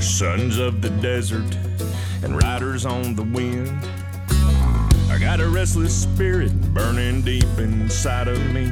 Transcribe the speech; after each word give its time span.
sons 0.00 0.58
of 0.58 0.80
the 0.80 0.88
desert 1.02 1.54
and 2.22 2.36
riders 2.36 2.86
on 2.86 3.14
the 3.14 3.22
wind. 3.22 3.68
I 5.10 5.18
got 5.18 5.40
a 5.40 5.48
restless 5.48 5.94
spirit 5.94 6.52
burning 6.72 7.22
deep 7.22 7.58
inside 7.58 8.28
of 8.28 8.38
me. 8.52 8.70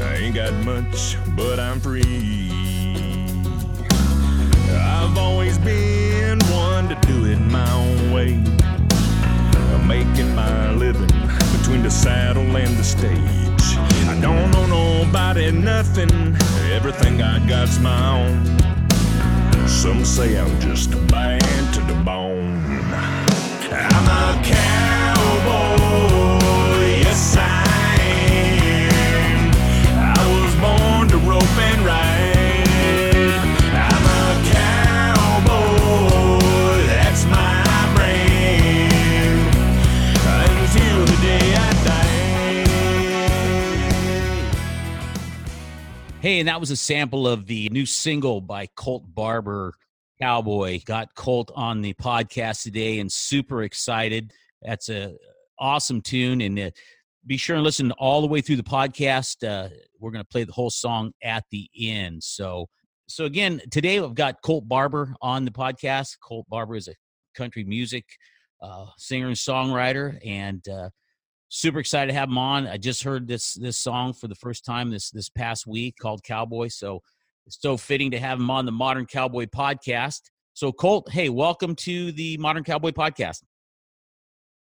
I 0.00 0.14
ain't 0.16 0.34
got 0.34 0.52
much, 0.64 1.16
but 1.36 1.60
I'm 1.60 1.78
free. 1.80 2.50
I've 4.70 5.16
always 5.16 5.58
been 5.58 6.40
one 6.46 6.88
to 6.88 6.94
do 7.06 7.26
it 7.26 7.38
my 7.38 7.72
own 7.72 8.12
way. 8.12 8.34
I'm 9.74 9.86
making 9.86 10.34
my 10.34 10.72
living 10.72 11.10
between 11.58 11.82
the 11.82 11.90
saddle 11.90 12.56
and 12.56 12.76
the 12.76 12.84
stage. 12.84 13.76
I 14.08 14.18
don't 14.20 14.54
owe 14.56 14.66
nobody 14.66 15.52
nothing, 15.52 16.36
everything 16.72 17.22
I 17.22 17.46
got's 17.48 17.78
my 17.78 18.26
own. 18.26 18.61
Some 19.82 20.04
say 20.04 20.38
I'm 20.38 20.60
just 20.60 20.92
bad 21.08 21.42
to 21.74 21.80
the 21.80 22.00
bone. 22.04 22.54
I'm 23.72 24.06
a 24.06 24.40
cowboy, 24.44 24.71
Hey, 46.32 46.38
and 46.38 46.48
that 46.48 46.60
was 46.60 46.70
a 46.70 46.76
sample 46.76 47.28
of 47.28 47.44
the 47.44 47.68
new 47.68 47.84
single 47.84 48.40
by 48.40 48.66
Colt 48.74 49.04
Barber, 49.06 49.74
Cowboy. 50.18 50.80
Got 50.86 51.14
Colt 51.14 51.52
on 51.54 51.82
the 51.82 51.92
podcast 51.92 52.62
today 52.62 53.00
and 53.00 53.12
super 53.12 53.64
excited. 53.64 54.32
That's 54.62 54.88
a 54.88 55.14
awesome 55.58 56.00
tune. 56.00 56.40
And 56.40 56.58
uh, 56.58 56.70
be 57.26 57.36
sure 57.36 57.56
and 57.56 57.62
listen 57.62 57.92
all 57.98 58.22
the 58.22 58.28
way 58.28 58.40
through 58.40 58.56
the 58.56 58.62
podcast. 58.62 59.46
Uh, 59.46 59.68
we're 60.00 60.10
going 60.10 60.24
to 60.24 60.28
play 60.28 60.44
the 60.44 60.54
whole 60.54 60.70
song 60.70 61.12
at 61.22 61.44
the 61.50 61.68
end. 61.78 62.24
So, 62.24 62.70
so 63.08 63.26
again, 63.26 63.60
today 63.70 63.98
I've 63.98 64.14
got 64.14 64.40
Colt 64.40 64.66
Barber 64.66 65.14
on 65.20 65.44
the 65.44 65.50
podcast. 65.50 66.16
Colt 66.22 66.46
Barber 66.48 66.76
is 66.76 66.88
a 66.88 66.94
country 67.36 67.64
music 67.64 68.06
uh, 68.62 68.86
singer 68.96 69.26
and 69.26 69.36
songwriter, 69.36 70.18
and 70.26 70.66
uh, 70.66 70.88
super 71.52 71.78
excited 71.78 72.10
to 72.10 72.18
have 72.18 72.30
him 72.30 72.38
on. 72.38 72.66
I 72.66 72.78
just 72.78 73.02
heard 73.02 73.28
this 73.28 73.54
this 73.54 73.76
song 73.76 74.14
for 74.14 74.26
the 74.26 74.34
first 74.34 74.64
time 74.64 74.90
this 74.90 75.10
this 75.10 75.28
past 75.28 75.66
week 75.66 75.96
called 76.00 76.22
Cowboy. 76.24 76.68
So 76.68 77.02
it's 77.46 77.60
so 77.60 77.76
fitting 77.76 78.10
to 78.12 78.18
have 78.18 78.38
him 78.38 78.50
on 78.50 78.64
the 78.64 78.72
Modern 78.72 79.04
Cowboy 79.04 79.46
podcast. 79.46 80.22
So 80.54 80.72
Colt, 80.72 81.10
hey, 81.10 81.28
welcome 81.28 81.76
to 81.76 82.10
the 82.12 82.38
Modern 82.38 82.64
Cowboy 82.64 82.92
podcast. 82.92 83.42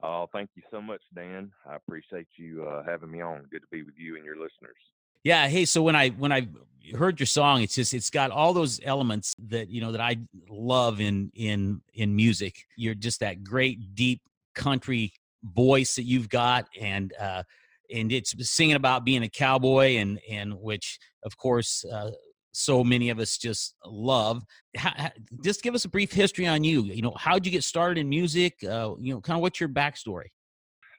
Oh, 0.01 0.27
thank 0.31 0.49
you 0.55 0.63
so 0.71 0.81
much, 0.81 1.01
Dan. 1.13 1.51
I 1.69 1.75
appreciate 1.75 2.27
you 2.37 2.65
uh, 2.65 2.83
having 2.87 3.11
me 3.11 3.21
on. 3.21 3.43
Good 3.51 3.59
to 3.59 3.67
be 3.69 3.83
with 3.83 3.95
you 3.97 4.15
and 4.15 4.23
your 4.23 4.35
listeners. 4.35 4.77
Yeah, 5.25 5.49
hey, 5.49 5.65
so 5.65 5.83
when 5.83 5.97
I 5.97 6.09
when 6.11 6.31
I 6.31 6.47
heard 6.95 7.19
your 7.19 7.27
song, 7.27 7.61
it's 7.61 7.75
just 7.75 7.93
it's 7.93 8.09
got 8.09 8.31
all 8.31 8.53
those 8.53 8.79
elements 8.85 9.35
that 9.49 9.69
you 9.69 9.81
know 9.81 9.91
that 9.91 10.01
I 10.01 10.15
love 10.49 11.01
in 11.01 11.29
in 11.35 11.81
in 11.93 12.15
music. 12.15 12.63
You're 12.77 12.95
just 12.95 13.19
that 13.19 13.43
great 13.43 13.95
deep 13.95 14.21
country 14.55 15.11
voice 15.43 15.95
that 15.95 16.03
you've 16.03 16.29
got 16.29 16.67
and 16.79 17.13
uh 17.19 17.43
and 17.91 18.11
it's 18.11 18.33
singing 18.49 18.75
about 18.75 19.05
being 19.05 19.23
a 19.23 19.29
cowboy 19.29 19.95
and 19.97 20.19
and 20.29 20.53
which 20.53 20.99
of 21.23 21.37
course 21.37 21.85
uh 21.85 22.11
so 22.51 22.83
many 22.83 23.09
of 23.09 23.19
us 23.19 23.37
just 23.37 23.75
love 23.85 24.43
how, 24.75 24.91
how- 24.95 25.11
just 25.43 25.61
give 25.61 25.75
us 25.75 25.85
a 25.85 25.89
brief 25.89 26.11
history 26.11 26.45
on 26.47 26.63
you 26.63 26.83
you 26.83 27.01
know 27.01 27.13
how'd 27.17 27.45
you 27.45 27.51
get 27.51 27.63
started 27.63 27.99
in 27.99 28.09
music 28.09 28.55
uh 28.63 28.93
you 28.99 29.13
know 29.13 29.21
kind 29.21 29.37
of 29.37 29.41
what's 29.41 29.59
your 29.59 29.69
backstory 29.69 30.27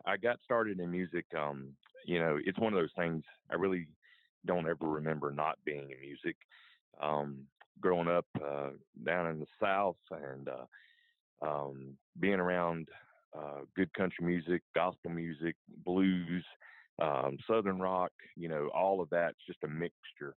I 0.06 0.16
got 0.16 0.40
started 0.42 0.80
in 0.80 0.90
music. 0.90 1.26
Um, 1.38 1.74
you 2.06 2.18
know, 2.18 2.38
it's 2.42 2.58
one 2.58 2.72
of 2.72 2.78
those 2.80 2.92
things 2.96 3.22
I 3.50 3.56
really 3.56 3.86
don't 4.46 4.66
ever 4.66 4.88
remember 4.88 5.30
not 5.30 5.58
being 5.64 5.90
in 5.90 6.00
music. 6.00 6.36
Um, 7.00 7.44
growing 7.80 8.08
up 8.08 8.26
uh, 8.42 8.70
down 9.04 9.28
in 9.28 9.40
the 9.40 9.46
South 9.62 9.96
and 10.10 10.48
uh, 10.48 11.46
um, 11.46 11.96
being 12.18 12.40
around 12.40 12.88
uh, 13.36 13.60
good 13.76 13.92
country 13.94 14.24
music, 14.24 14.62
gospel 14.74 15.10
music, 15.10 15.56
blues, 15.84 16.44
um, 17.00 17.38
Southern 17.48 17.78
rock, 17.78 18.12
you 18.36 18.48
know, 18.48 18.68
all 18.74 19.00
of 19.00 19.08
that's 19.10 19.38
just 19.46 19.58
a 19.64 19.68
mixture 19.68 20.34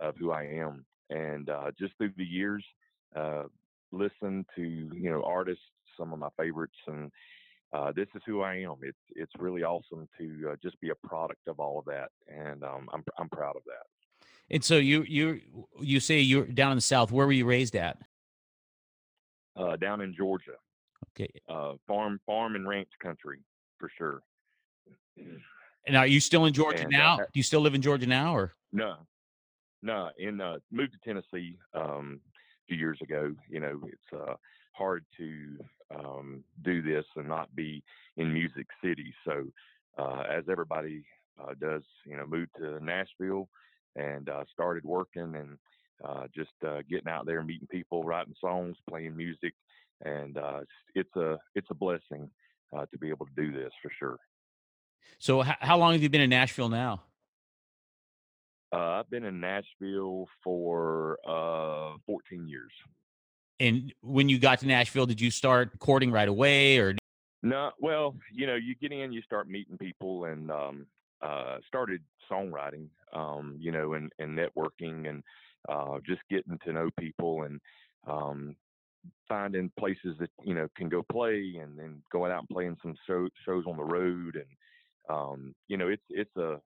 of 0.00 0.14
who 0.18 0.30
I 0.30 0.44
am. 0.44 0.84
And 1.10 1.48
uh, 1.50 1.70
just 1.78 1.92
through 1.98 2.12
the 2.16 2.24
years, 2.24 2.64
uh, 3.14 3.44
listen 3.92 4.44
to, 4.56 4.62
you 4.62 5.10
know, 5.10 5.22
artists, 5.22 5.62
some 5.98 6.12
of 6.12 6.18
my 6.18 6.28
favorites, 6.36 6.76
and 6.86 7.10
uh, 7.72 7.92
this 7.94 8.06
is 8.14 8.22
who 8.26 8.42
I 8.42 8.56
am. 8.56 8.76
It's 8.82 8.98
it's 9.14 9.32
really 9.38 9.62
awesome 9.62 10.08
to 10.18 10.50
uh, 10.52 10.56
just 10.62 10.80
be 10.80 10.90
a 10.90 11.06
product 11.06 11.48
of 11.48 11.58
all 11.60 11.78
of 11.78 11.84
that, 11.86 12.10
and 12.28 12.62
um, 12.62 12.88
I'm 12.92 13.04
I'm 13.18 13.28
proud 13.28 13.56
of 13.56 13.62
that. 13.66 14.26
and 14.50 14.64
so 14.64 14.76
you 14.76 15.02
you 15.02 15.40
you 15.80 16.00
say 16.00 16.20
you're 16.20 16.46
down 16.46 16.72
in 16.72 16.78
the 16.78 16.82
south 16.82 17.10
where 17.12 17.26
were 17.26 17.32
you 17.32 17.44
raised 17.46 17.74
at 17.76 17.98
Uh, 19.56 19.74
down 19.76 20.00
in 20.02 20.14
Georgia, 20.14 20.56
okay 21.16 21.30
uh, 21.48 21.74
farm 21.86 22.20
farm 22.26 22.54
and 22.54 22.68
ranch 22.68 22.88
country 23.02 23.40
for 23.78 23.90
sure. 23.96 24.22
and 25.86 25.96
are 25.96 26.06
you 26.06 26.20
still 26.20 26.44
in 26.44 26.52
georgia 26.52 26.84
And, 26.84 26.94
uh, 26.94 26.98
now 26.98 27.16
ha- 27.16 27.24
do 27.32 27.38
you 27.38 27.42
still 27.42 27.60
live 27.60 27.74
in 27.74 27.82
georgia 27.82 28.06
now 28.06 28.34
or 28.36 28.54
No, 28.72 28.96
no. 29.82 30.10
In 30.18 30.40
uh, 30.40 30.58
moved 30.70 30.92
to 30.92 30.98
Tennessee 31.04 31.56
um, 31.74 32.20
a 32.26 32.64
few 32.68 32.76
years 32.76 32.98
ago. 33.02 33.34
You 33.48 33.60
know, 33.60 33.80
it's 33.84 34.12
uh, 34.12 34.34
hard 34.72 35.04
to 35.16 35.56
um, 35.94 36.44
do 36.62 36.82
this 36.82 37.04
and 37.16 37.28
not 37.28 37.54
be 37.54 37.82
in 38.16 38.32
Music 38.32 38.66
City. 38.82 39.14
So, 39.24 39.46
uh, 39.98 40.24
as 40.30 40.44
everybody 40.50 41.04
uh, 41.40 41.54
does, 41.60 41.82
you 42.04 42.16
know, 42.16 42.26
moved 42.26 42.50
to 42.58 42.84
Nashville 42.84 43.48
and 43.94 44.28
uh, 44.28 44.44
started 44.52 44.84
working 44.84 45.34
and 45.36 45.56
uh, 46.04 46.26
just 46.34 46.50
uh, 46.66 46.82
getting 46.90 47.08
out 47.08 47.26
there, 47.26 47.42
meeting 47.42 47.68
people, 47.70 48.02
writing 48.04 48.34
songs, 48.40 48.76
playing 48.88 49.16
music, 49.16 49.54
and 50.04 50.36
uh, 50.38 50.60
it's, 50.94 51.14
a 51.16 51.38
it's 51.54 51.68
a 51.70 51.74
blessing 51.74 52.30
uh, 52.76 52.84
to 52.92 52.98
be 52.98 53.08
able 53.08 53.26
to 53.26 53.32
do 53.36 53.52
this 53.52 53.72
for 53.82 53.90
sure. 53.98 54.18
so 55.18 55.42
h- 55.42 55.56
how 55.60 55.76
long 55.78 55.92
have 55.92 56.02
you 56.02 56.08
been 56.10 56.20
in 56.20 56.30
nashville 56.30 56.68
now 56.68 57.02
Uh, 58.72 58.98
I've 59.00 59.08
been 59.10 59.24
in 59.24 59.40
Nashville 59.40 60.26
for 60.42 61.18
uh, 61.26 61.96
14 62.04 62.48
years. 62.48 62.72
and 63.60 63.92
when 64.02 64.28
you 64.28 64.38
got 64.38 64.58
to 64.60 64.66
nashville 64.66 65.06
did 65.06 65.20
you 65.20 65.30
start 65.30 65.70
recording 65.72 66.10
right 66.10 66.28
away 66.28 66.78
or 66.78 66.94
No, 67.42 67.70
well, 67.80 68.16
you 68.32 68.46
know, 68.46 68.56
you 68.56 68.74
get 68.74 68.90
in, 68.92 69.12
you 69.12 69.22
start 69.22 69.48
meeting 69.48 69.78
people, 69.78 70.24
and 70.24 70.50
um, 70.50 70.86
uh, 71.22 71.58
started 71.68 72.02
songwriting, 72.30 72.88
um, 73.12 73.56
you 73.58 73.70
know, 73.70 73.92
and, 73.94 74.10
and 74.18 74.36
networking, 74.36 75.08
and 75.08 75.22
uh, 75.68 75.98
just 76.06 76.22
getting 76.30 76.58
to 76.64 76.72
know 76.72 76.90
people, 76.98 77.42
and 77.42 77.60
um, 78.06 78.56
finding 79.28 79.70
places 79.78 80.16
that 80.20 80.30
you 80.44 80.54
know 80.54 80.68
can 80.76 80.88
go 80.88 81.02
play, 81.10 81.56
and 81.60 81.78
then 81.78 82.02
going 82.12 82.32
out 82.32 82.40
and 82.40 82.48
playing 82.48 82.76
some 82.82 82.94
show, 83.06 83.28
shows 83.44 83.64
on 83.66 83.76
the 83.76 83.84
road, 83.84 84.36
and 84.36 84.46
um, 85.08 85.54
you 85.68 85.76
know, 85.76 85.88
it's 85.88 86.02
it's 86.10 86.36
a 86.36 86.60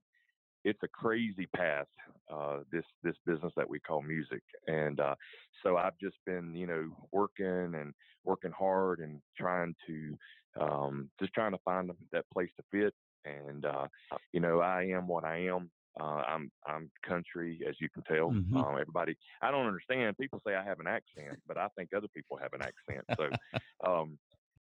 it's 0.64 0.82
a 0.82 0.88
crazy 0.88 1.48
path 1.56 1.86
uh, 2.32 2.58
this 2.70 2.84
this 3.02 3.16
business 3.26 3.52
that 3.56 3.68
we 3.68 3.80
call 3.80 4.02
music, 4.02 4.42
and 4.66 5.00
uh, 5.00 5.14
so 5.62 5.76
I've 5.76 5.98
just 6.00 6.16
been 6.26 6.54
you 6.54 6.66
know 6.66 6.90
working 7.12 7.74
and 7.74 7.92
working 8.24 8.52
hard 8.52 9.00
and 9.00 9.20
trying 9.38 9.74
to 9.86 10.16
um, 10.60 11.10
just 11.20 11.32
trying 11.32 11.52
to 11.52 11.58
find 11.64 11.90
that 12.12 12.24
place 12.32 12.50
to 12.56 12.64
fit. 12.70 12.94
And 13.24 13.64
uh, 13.64 13.86
you 14.32 14.40
know, 14.40 14.60
I 14.60 14.84
am 14.84 15.06
what 15.06 15.24
I 15.24 15.46
am. 15.46 15.70
Uh, 15.98 16.22
I'm 16.26 16.50
I'm 16.66 16.90
country, 17.06 17.60
as 17.68 17.76
you 17.80 17.88
can 17.90 18.02
tell. 18.04 18.36
Mhm. 18.36 18.54
Uh, 18.54 18.74
everybody, 18.76 19.16
I 19.42 19.50
don't 19.50 19.66
understand. 19.66 20.16
People 20.18 20.40
say 20.46 20.54
I 20.54 20.64
have 20.64 20.80
an 20.80 20.86
accent, 20.86 21.40
but 21.46 21.58
I 21.58 21.68
think 21.76 21.90
other 21.94 22.08
people 22.14 22.36
have 22.38 22.52
an 22.52 22.62
accent. 22.62 23.06
So, 23.18 23.32
um, 23.86 24.18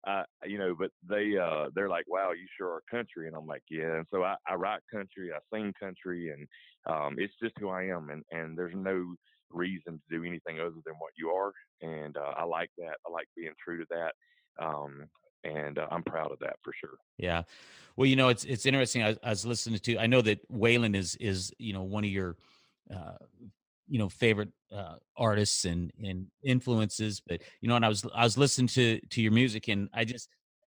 I, 0.07 0.25
you 0.45 0.57
know, 0.59 0.75
but 0.75 0.93
they 1.03 1.37
uh, 1.37 1.69
they're 1.75 1.89
like, 1.91 2.07
"Wow, 2.09 2.33
you 2.33 2.47
sure 2.57 2.71
are 2.75 2.83
country," 2.91 3.27
and 3.29 3.37
I'm 3.37 3.47
like, 3.47 3.63
"Yeah." 3.69 3.97
And 3.99 4.07
so 4.11 4.23
I, 4.25 4.37
I 4.49 4.55
write 4.55 4.81
country, 4.91 5.31
I 5.33 5.39
sing 5.53 5.75
country, 5.79 6.31
and 6.31 6.49
um, 6.87 7.17
it's 7.19 7.35
just 7.43 7.55
who 7.59 7.69
I 7.69 7.85
am. 7.85 8.09
And 8.11 8.25
and 8.31 8.57
there's 8.59 8.75
no 8.75 9.15
reason 9.51 10.01
to 10.01 10.19
do 10.19 10.25
anything 10.25 10.59
other 10.61 10.81
than 10.87 10.95
what 10.99 11.13
you 11.19 11.31
are, 11.31 11.53
and 11.83 12.17
uh, 12.17 12.35
I 12.37 12.45
like 12.45 12.71
that. 12.79 12.97
I 13.07 13.11
like 13.11 13.29
being 13.37 13.53
true 13.63 13.79
to 13.79 13.87
that. 13.91 14.15
Um, 14.65 15.07
and 15.45 15.79
uh, 15.79 15.87
I'm 15.91 16.03
proud 16.03 16.33
of 16.33 16.39
that 16.41 16.57
for 16.63 16.73
sure. 16.73 16.99
Yeah, 17.19 17.43
well, 17.97 18.07
you 18.07 18.17
know, 18.17 18.29
it's 18.29 18.45
it's 18.45 18.67
interesting. 18.67 19.03
I, 19.03 19.17
I 19.23 19.31
was 19.31 19.47
listening 19.47 19.79
to. 19.81 19.99
I 19.99 20.07
know 20.07 20.23
that 20.23 20.41
Waylon 20.51 20.97
is 20.97 21.17
is 21.17 21.53
you 21.59 21.73
know 21.73 21.83
one 21.83 22.05
of 22.05 22.11
your 22.11 22.37
uh, 22.95 23.17
you 23.89 23.99
know 23.99 24.09
favorite 24.09 24.51
uh, 24.75 24.97
artists 25.17 25.65
and 25.65 25.93
and 26.03 26.27
influences, 26.43 27.21
but 27.21 27.43
you 27.61 27.69
know, 27.69 27.77
and 27.77 27.85
I 27.85 27.89
was 27.89 28.05
I 28.15 28.25
was 28.25 28.39
listening 28.39 28.69
to 28.69 29.01
to 29.01 29.23
your 29.23 29.33
music, 29.33 29.69
and 29.69 29.89
I 29.93 30.05
just 30.05 30.29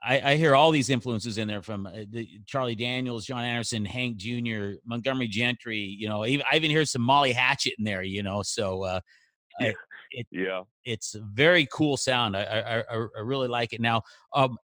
I, 0.05 0.33
I 0.33 0.37
hear 0.37 0.55
all 0.55 0.71
these 0.71 0.91
influences 0.91 1.39
in 1.39 1.49
there 1.49 1.63
from 1.63 1.87
uh, 1.87 2.05
the, 2.11 2.29
Charlie 2.47 2.75
Daniels, 2.75 3.25
John 3.25 3.43
Anderson, 3.43 3.85
Hank 3.87 4.19
Jr., 4.19 4.73
Montgomery 4.85 5.29
Gentry. 5.29 5.79
You 5.79 6.09
know, 6.09 6.27
even, 6.27 6.45
I 6.51 6.57
even 6.57 6.71
hear 6.71 6.85
some 6.85 7.03
Molly 7.03 7.33
Hatchet 7.33 7.75
in 7.79 7.85
there. 7.85 8.03
You 8.03 8.23
know, 8.23 8.43
so 8.43 8.83
uh, 8.83 9.01
yeah. 9.61 9.69
I, 9.69 9.75
it, 10.15 10.27
yeah, 10.31 10.63
it's 10.85 11.15
a 11.15 11.21
very 11.21 11.67
cool 11.73 11.97
sound. 11.97 12.37
I 12.37 12.83
I, 12.91 12.97
I 12.97 13.21
really 13.21 13.49
like 13.49 13.73
it. 13.73 13.81
Now, 13.81 14.03
um, 14.35 14.59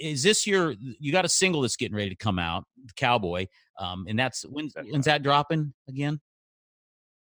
is 0.00 0.22
this 0.22 0.46
your? 0.46 0.74
You 0.78 1.12
got 1.12 1.24
a 1.24 1.28
single 1.28 1.62
that's 1.62 1.76
getting 1.76 1.96
ready 1.96 2.10
to 2.10 2.16
come 2.16 2.38
out, 2.38 2.64
Cowboy, 2.96 3.46
um, 3.78 4.06
and 4.08 4.18
that's 4.18 4.42
when 4.42 4.70
That's 4.74 4.88
when's 4.90 5.04
that 5.06 5.22
dropping 5.22 5.72
again? 5.88 6.20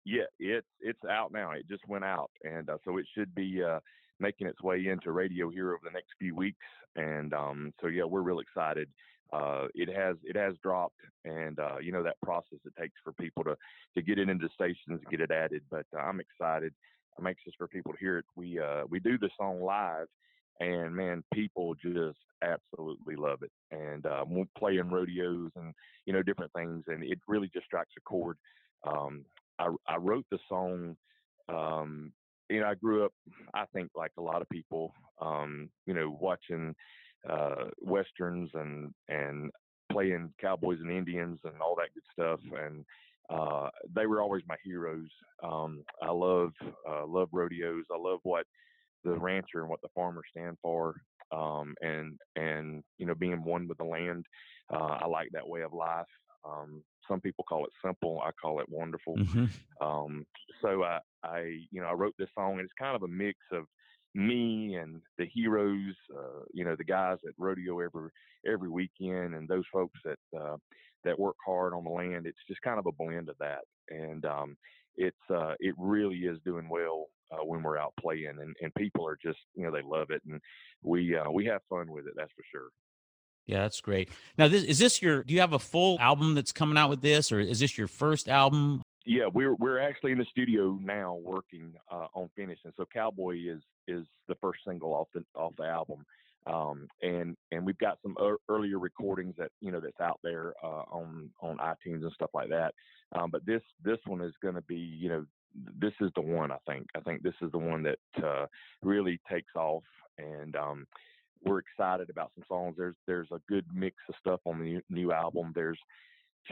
yeah, 0.07 0.23
it's 0.39 0.67
it's 0.81 1.05
out 1.11 1.33
now. 1.33 1.51
It 1.51 1.69
just 1.69 1.87
went 1.89 2.05
out, 2.05 2.31
and 2.45 2.71
uh, 2.71 2.79
so 2.85 2.97
it 2.97 3.07
should 3.15 3.35
be 3.35 3.61
uh, 3.63 3.81
making 4.21 4.47
its 4.47 4.63
way 4.63 4.87
into 4.87 5.11
radio 5.11 5.51
here 5.51 5.71
over 5.71 5.81
the 5.83 5.91
next 5.91 6.11
few 6.19 6.35
weeks. 6.35 6.65
And 6.95 7.35
um, 7.35 7.73
so 7.83 7.89
yeah, 7.89 8.05
we're 8.05 8.23
real 8.23 8.39
excited. 8.39 8.89
Uh, 9.33 9.67
it 9.75 9.95
has 9.95 10.17
it 10.23 10.37
has 10.37 10.55
dropped, 10.63 11.01
and 11.25 11.59
uh, 11.59 11.79
you 11.83 11.91
know 11.91 12.05
that 12.05 12.17
process 12.23 12.61
it 12.65 12.73
takes 12.81 12.95
for 13.03 13.13
people 13.15 13.43
to 13.43 13.57
to 13.97 14.03
get 14.03 14.21
it 14.21 14.29
into 14.29 14.49
stations, 14.55 15.01
get 15.11 15.21
it 15.21 15.33
added. 15.33 15.63
But 15.71 15.87
uh, 15.95 16.01
I'm 16.01 16.21
excited. 16.21 16.73
I'm 17.19 17.27
anxious 17.27 17.53
for 17.57 17.69
people 17.69 17.93
to 17.93 17.99
hear 17.99 18.19
it. 18.19 18.25
We 18.35 18.59
uh, 18.59 18.83
we 18.89 19.01
do 19.01 19.19
the 19.19 19.31
song 19.39 19.61
live, 19.61 20.07
and 20.61 20.95
man, 20.95 21.23
people 21.33 21.75
just 21.75 22.19
absolutely 22.43 23.17
love 23.17 23.43
it. 23.43 23.53
And 23.71 24.05
uh, 24.07 24.25
we're 24.29 24.45
playing 24.59 24.91
rodeos 24.91 25.51
and 25.57 25.75
you 26.05 26.13
know 26.13 26.23
different 26.23 26.53
things, 26.53 26.85
and 26.89 27.03
it 27.05 27.19
really 27.27 27.51
just 27.53 27.67
strikes 27.67 27.93
a 27.97 28.01
chord. 28.03 28.37
Um, 28.87 29.25
I, 29.59 29.69
I 29.87 29.97
wrote 29.97 30.27
the 30.31 30.39
song. 30.49 30.97
Um, 31.49 32.13
you 32.49 32.61
know, 32.61 32.67
I 32.67 32.75
grew 32.75 33.05
up, 33.05 33.13
I 33.55 33.65
think, 33.73 33.91
like 33.97 34.13
a 34.19 34.23
lot 34.23 34.41
of 34.41 34.49
people, 34.49 34.93
um, 35.21 35.69
you 35.87 35.95
know, 35.95 36.17
watching 36.21 36.75
uh, 37.29 37.67
westerns 37.81 38.51
and 38.55 38.93
and 39.09 39.51
playing 39.91 40.33
cowboys 40.41 40.79
and 40.81 40.91
Indians 40.91 41.41
and 41.45 41.55
all 41.61 41.77
that 41.77 41.95
good 41.95 42.03
stuff, 42.13 42.41
and 42.61 42.85
uh, 43.31 43.69
they 43.95 44.07
were 44.07 44.23
always 44.23 44.43
my 44.49 44.57
heroes. 44.65 45.09
Um, 45.43 45.83
I 46.03 46.11
love 46.11 46.53
uh, 46.89 47.07
love 47.07 47.29
rodeos. 47.33 47.85
I 47.93 47.99
love 47.99 48.21
what 48.23 48.47
the 49.05 49.13
rancher 49.19 49.61
and 49.61 49.69
what 49.69 49.81
the 49.83 49.89
farmer 49.95 50.23
stand 50.31 50.57
for, 50.63 51.01
um, 51.33 51.75
and 51.81 52.19
and 52.37 52.83
you 52.99 53.07
know, 53.07 53.15
being 53.15 53.43
one 53.45 53.69
with 53.69 53.79
the 53.79 53.85
land. 53.85 54.27
Uh, 54.73 54.99
I 55.03 55.07
like 55.07 55.29
that 55.33 55.49
way 55.49 55.63
of 55.63 55.73
life. 55.73 56.07
Um, 56.45 56.83
some 57.09 57.21
people 57.21 57.45
call 57.49 57.65
it 57.65 57.73
simple. 57.85 58.21
I 58.25 58.31
call 58.41 58.61
it 58.61 58.69
wonderful. 58.69 59.17
Mhm. 59.17 59.49
Um, 59.81 60.27
so 60.63 60.85
I, 60.85 61.01
I, 61.23 61.41
you 61.71 61.81
know, 61.81 61.87
I 61.89 61.93
wrote 61.93 62.15
this 62.19 62.29
song, 62.35 62.53
and 62.53 62.61
it's 62.63 62.73
kind 62.79 62.97
of 62.97 63.03
a 63.03 63.09
mix 63.09 63.39
of 63.53 63.65
me 64.17 64.77
and 64.77 65.03
the 65.19 65.27
heroes, 65.27 65.95
uh, 66.17 66.45
you 66.53 66.65
know, 66.65 66.75
the 66.77 66.85
guys 66.85 67.19
that 67.23 67.35
rodeo 67.39 67.81
every 67.81 68.11
every 68.47 68.69
weekend, 68.69 69.35
and 69.35 69.49
those 69.49 69.65
folks 69.73 69.99
that 70.05 70.19
uh, 70.39 70.57
that 71.05 71.19
work 71.19 71.37
hard 71.45 71.75
on 71.75 71.85
the 71.85 71.91
land. 71.91 72.27
It's 72.27 72.39
just 72.49 72.63
kind 72.63 72.79
of 72.79 72.87
a 72.87 72.93
blend 72.93 73.29
of 73.29 73.37
that, 73.39 73.61
and 73.91 74.25
um, 74.25 74.57
it's 74.97 75.17
uh, 75.31 75.55
it 75.61 75.75
really 75.79 76.19
is 76.19 76.39
doing 76.45 76.69
well 76.69 77.07
uh, 77.33 77.45
when 77.45 77.63
we're 77.63 77.79
out 77.79 77.93
playing, 78.01 78.37
and, 78.41 78.57
and 78.61 78.75
people 78.75 79.07
are 79.07 79.19
just, 79.23 79.39
you 79.55 79.65
know, 79.65 79.71
they 79.71 79.83
love 79.83 80.11
it, 80.11 80.23
and 80.29 80.41
we 80.83 81.17
uh, 81.17 81.31
we 81.31 81.45
have 81.47 81.61
fun 81.69 81.91
with 81.91 82.07
it. 82.07 82.15
That's 82.17 82.33
for 82.33 82.45
sure. 82.51 82.69
Yeah, 83.47 83.63
that's 83.63 83.81
great. 83.81 84.11
Now, 84.39 84.49
this 84.49 84.65
is 84.65 84.79
this 84.79 85.01
your? 85.01 85.23
Do 85.23 85.35
you 85.35 85.41
have 85.41 85.53
a 85.53 85.59
full 85.59 85.99
album 86.01 86.35
that's 86.35 86.53
coming 86.53 86.77
out 86.77 86.91
with 86.91 87.01
this, 87.01 87.31
or 87.31 87.41
is 87.41 87.61
this 87.61 87.79
your 87.79 87.89
first 87.89 88.29
album? 88.29 88.83
Yeah, 89.07 89.27
we're 89.33 89.55
we're 89.55 89.79
actually 89.79 90.11
in 90.11 90.19
the 90.19 90.27
studio 90.29 90.77
now 90.83 91.15
working 91.15 91.75
uh, 91.93 92.09
on 92.13 92.29
finishing. 92.35 92.73
So 92.77 92.85
Cowboy 92.93 93.37
is 93.37 93.63
is 93.87 94.05
the 94.27 94.35
first 94.41 94.61
single 94.67 94.93
off 94.93 95.07
the 95.15 95.25
off 95.37 95.53
the 95.57 95.65
album, 95.65 96.05
um, 96.49 96.89
and 97.03 97.37
and 97.53 97.65
we've 97.65 97.79
got 97.79 97.99
some 98.03 98.17
er- 98.21 98.41
earlier 98.49 98.81
recordings 98.81 99.37
that 99.39 99.53
you 99.61 99.71
know 99.71 99.79
that's 99.79 100.01
out 100.01 100.19
there 100.25 100.55
uh, 100.63 100.83
on 100.91 101.31
on 101.41 101.59
iTunes 101.59 102.03
and 102.03 102.13
stuff 102.15 102.31
like 102.35 102.49
that. 102.49 102.75
Um, 103.15 103.31
but 103.31 103.47
this 103.47 103.63
this 103.85 103.99
one 104.07 104.21
is 104.23 104.35
going 104.43 104.57
to 104.57 104.63
be 104.63 104.75
you 104.75 105.09
know 105.09 105.25
this 105.79 105.95
is 106.01 106.11
the 106.17 106.21
one 106.23 106.51
I 106.51 106.59
think 106.67 106.89
I 106.97 107.01
think 107.01 107.23
this 107.23 107.35
is 107.43 107.53
the 107.53 107.59
one 107.59 107.85
that 107.85 108.25
uh, 108.25 108.47
really 108.83 109.21
takes 109.31 109.55
off 109.55 109.85
and. 110.19 110.55
Um, 110.57 110.87
we're 111.45 111.59
excited 111.59 112.09
about 112.11 112.33
some 112.35 112.45
songs. 112.49 112.75
There's 112.77 112.97
there's 113.07 113.29
a 113.31 113.41
good 113.47 113.67
mix 113.73 113.95
of 114.09 114.15
stuff 114.19 114.41
on 114.47 114.59
the 114.59 114.81
new, 114.89 115.13
album. 115.13 115.53
There's 115.55 115.79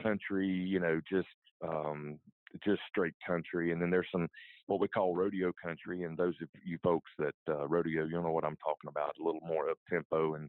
country, 0.01 0.47
you 0.47 0.79
know, 0.79 1.01
just 1.11 1.27
um, 1.67 2.21
just 2.65 2.81
straight 2.89 3.15
country, 3.27 3.73
and 3.73 3.81
then 3.81 3.91
there's 3.91 4.09
some 4.13 4.29
what 4.67 4.81
we 4.81 4.89
call 4.89 5.15
rodeo 5.15 5.53
country. 5.63 6.05
And 6.05 6.17
those 6.17 6.35
of 6.43 6.49
you 6.65 6.79
folks 6.83 7.11
that 7.19 7.35
uh, 7.49 7.67
rodeo, 7.69 8.05
you'll 8.05 8.23
know 8.23 8.31
what 8.31 8.45
I'm 8.45 8.57
talking 8.57 8.89
about. 8.89 9.15
A 9.21 9.25
little 9.25 9.43
more 9.47 9.71
up 9.71 9.79
tempo, 9.91 10.35
and 10.35 10.49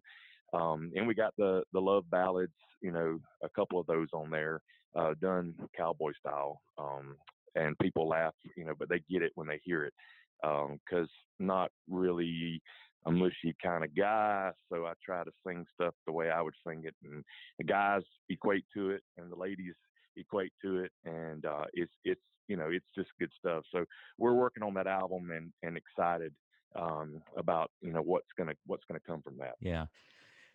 um, 0.53 0.91
and 0.95 1.07
we 1.07 1.13
got 1.13 1.33
the 1.37 1.63
the 1.73 1.81
love 1.81 2.09
ballads, 2.09 2.53
you 2.81 2.91
know, 2.91 3.19
a 3.43 3.49
couple 3.49 3.79
of 3.79 3.87
those 3.87 4.07
on 4.13 4.29
there, 4.29 4.61
uh, 4.95 5.13
done 5.21 5.53
cowboy 5.77 6.11
style. 6.19 6.61
Um, 6.77 7.15
and 7.55 7.77
people 7.79 8.07
laugh, 8.07 8.33
you 8.57 8.65
know, 8.65 8.73
but 8.77 8.89
they 8.89 9.01
get 9.09 9.21
it 9.21 9.31
when 9.35 9.47
they 9.47 9.59
hear 9.63 9.85
it 9.85 9.93
because 10.41 11.09
not 11.39 11.71
really 11.89 12.61
a 13.05 13.11
mushy 13.11 13.55
kind 13.63 13.83
of 13.83 13.95
guy, 13.95 14.51
so 14.71 14.85
I 14.85 14.93
try 15.03 15.23
to 15.23 15.31
sing 15.45 15.65
stuff 15.73 15.93
the 16.05 16.11
way 16.11 16.29
I 16.29 16.41
would 16.41 16.55
sing 16.67 16.83
it, 16.85 16.95
and 17.03 17.23
the 17.59 17.63
guys 17.63 18.01
equate 18.29 18.65
to 18.75 18.91
it, 18.91 19.01
and 19.17 19.31
the 19.31 19.35
ladies 19.35 19.75
equate 20.17 20.53
to 20.63 20.79
it, 20.79 20.91
and 21.05 21.45
uh, 21.45 21.65
it's 21.73 21.93
it's 22.03 22.21
you 22.47 22.57
know 22.57 22.69
it's 22.69 22.85
just 22.95 23.09
good 23.19 23.31
stuff. 23.37 23.63
So 23.71 23.85
we're 24.17 24.33
working 24.33 24.63
on 24.63 24.73
that 24.75 24.87
album 24.87 25.31
and 25.31 25.51
and 25.63 25.77
excited 25.77 26.33
um, 26.75 27.21
about 27.37 27.71
you 27.81 27.93
know 27.93 28.01
what's 28.01 28.27
gonna 28.37 28.53
what's 28.65 28.83
gonna 28.87 28.99
come 29.05 29.21
from 29.21 29.37
that. 29.39 29.55
Yeah. 29.59 29.85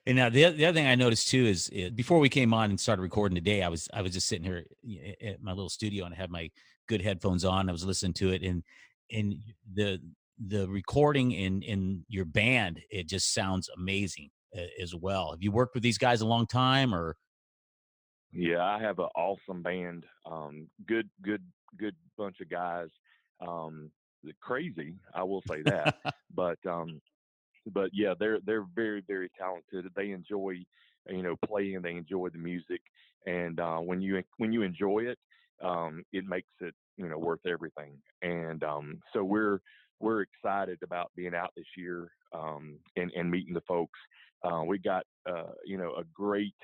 And 0.06 0.16
now 0.16 0.30
the, 0.30 0.50
the 0.50 0.64
other 0.64 0.74
thing 0.74 0.86
I 0.86 0.94
noticed 0.94 1.28
too 1.28 1.44
is 1.44 1.70
uh, 1.76 1.90
before 1.94 2.18
we 2.18 2.30
came 2.30 2.54
on 2.54 2.70
and 2.70 2.80
started 2.80 3.02
recording 3.02 3.34
today, 3.34 3.62
I 3.62 3.68
was 3.68 3.88
I 3.92 4.02
was 4.02 4.12
just 4.12 4.28
sitting 4.28 4.44
here 4.44 4.64
at 5.22 5.42
my 5.42 5.52
little 5.52 5.68
studio 5.68 6.06
and 6.06 6.14
I 6.14 6.16
had 6.16 6.30
my 6.30 6.50
good 6.88 7.02
headphones 7.02 7.44
on. 7.44 7.68
I 7.68 7.72
was 7.72 7.84
listening 7.84 8.14
to 8.14 8.32
it 8.32 8.42
and 8.42 8.62
and 9.12 9.36
the 9.74 10.00
the 10.46 10.66
recording 10.68 11.32
in 11.32 11.62
in 11.62 12.04
your 12.08 12.24
band 12.24 12.80
it 12.90 13.08
just 13.08 13.34
sounds 13.34 13.68
amazing 13.76 14.30
uh, 14.56 14.62
as 14.82 14.94
well. 14.94 15.32
Have 15.32 15.42
you 15.42 15.52
worked 15.52 15.74
with 15.74 15.82
these 15.82 15.98
guys 15.98 16.20
a 16.20 16.26
long 16.26 16.46
time 16.46 16.94
or? 16.94 17.16
Yeah, 18.32 18.62
I 18.64 18.80
have 18.80 18.98
an 18.98 19.08
awesome 19.16 19.62
band. 19.62 20.06
Um, 20.24 20.70
good, 20.86 21.10
good, 21.22 21.44
good 21.76 21.96
bunch 22.16 22.40
of 22.40 22.48
guys. 22.48 22.88
Um, 23.40 23.92
crazy, 24.40 24.98
I 25.14 25.24
will 25.24 25.42
say 25.48 25.62
that. 25.62 25.96
but 26.30 26.64
um, 26.66 27.00
but 27.66 27.90
yeah, 27.92 28.14
they're 28.18 28.40
they're 28.44 28.66
very 28.74 29.02
very 29.06 29.30
talented. 29.38 29.86
They 29.96 30.10
enjoy 30.10 30.64
you 31.08 31.22
know 31.22 31.36
playing. 31.46 31.82
They 31.82 31.94
enjoy 31.96 32.28
the 32.30 32.38
music, 32.38 32.82
and 33.26 33.58
uh, 33.60 33.78
when 33.78 34.00
you 34.02 34.22
when 34.38 34.52
you 34.52 34.62
enjoy 34.62 35.00
it, 35.06 35.18
um, 35.62 36.04
it 36.12 36.24
makes 36.24 36.50
it 36.60 36.74
you 36.96 37.08
know 37.08 37.18
worth 37.18 37.46
everything. 37.46 38.02
And 38.22 38.62
um, 38.64 39.00
so 39.12 39.24
we're 39.24 39.60
we're 40.00 40.22
excited 40.22 40.78
about 40.82 41.12
being 41.16 41.34
out 41.34 41.52
this 41.56 41.66
year 41.76 42.12
um, 42.32 42.80
and 42.96 43.10
and 43.16 43.30
meeting 43.30 43.54
the 43.54 43.62
folks. 43.62 43.98
Uh, 44.42 44.62
we 44.66 44.78
got 44.78 45.04
uh, 45.28 45.52
you 45.64 45.78
know 45.78 45.94
a 45.96 46.04
great 46.04 46.54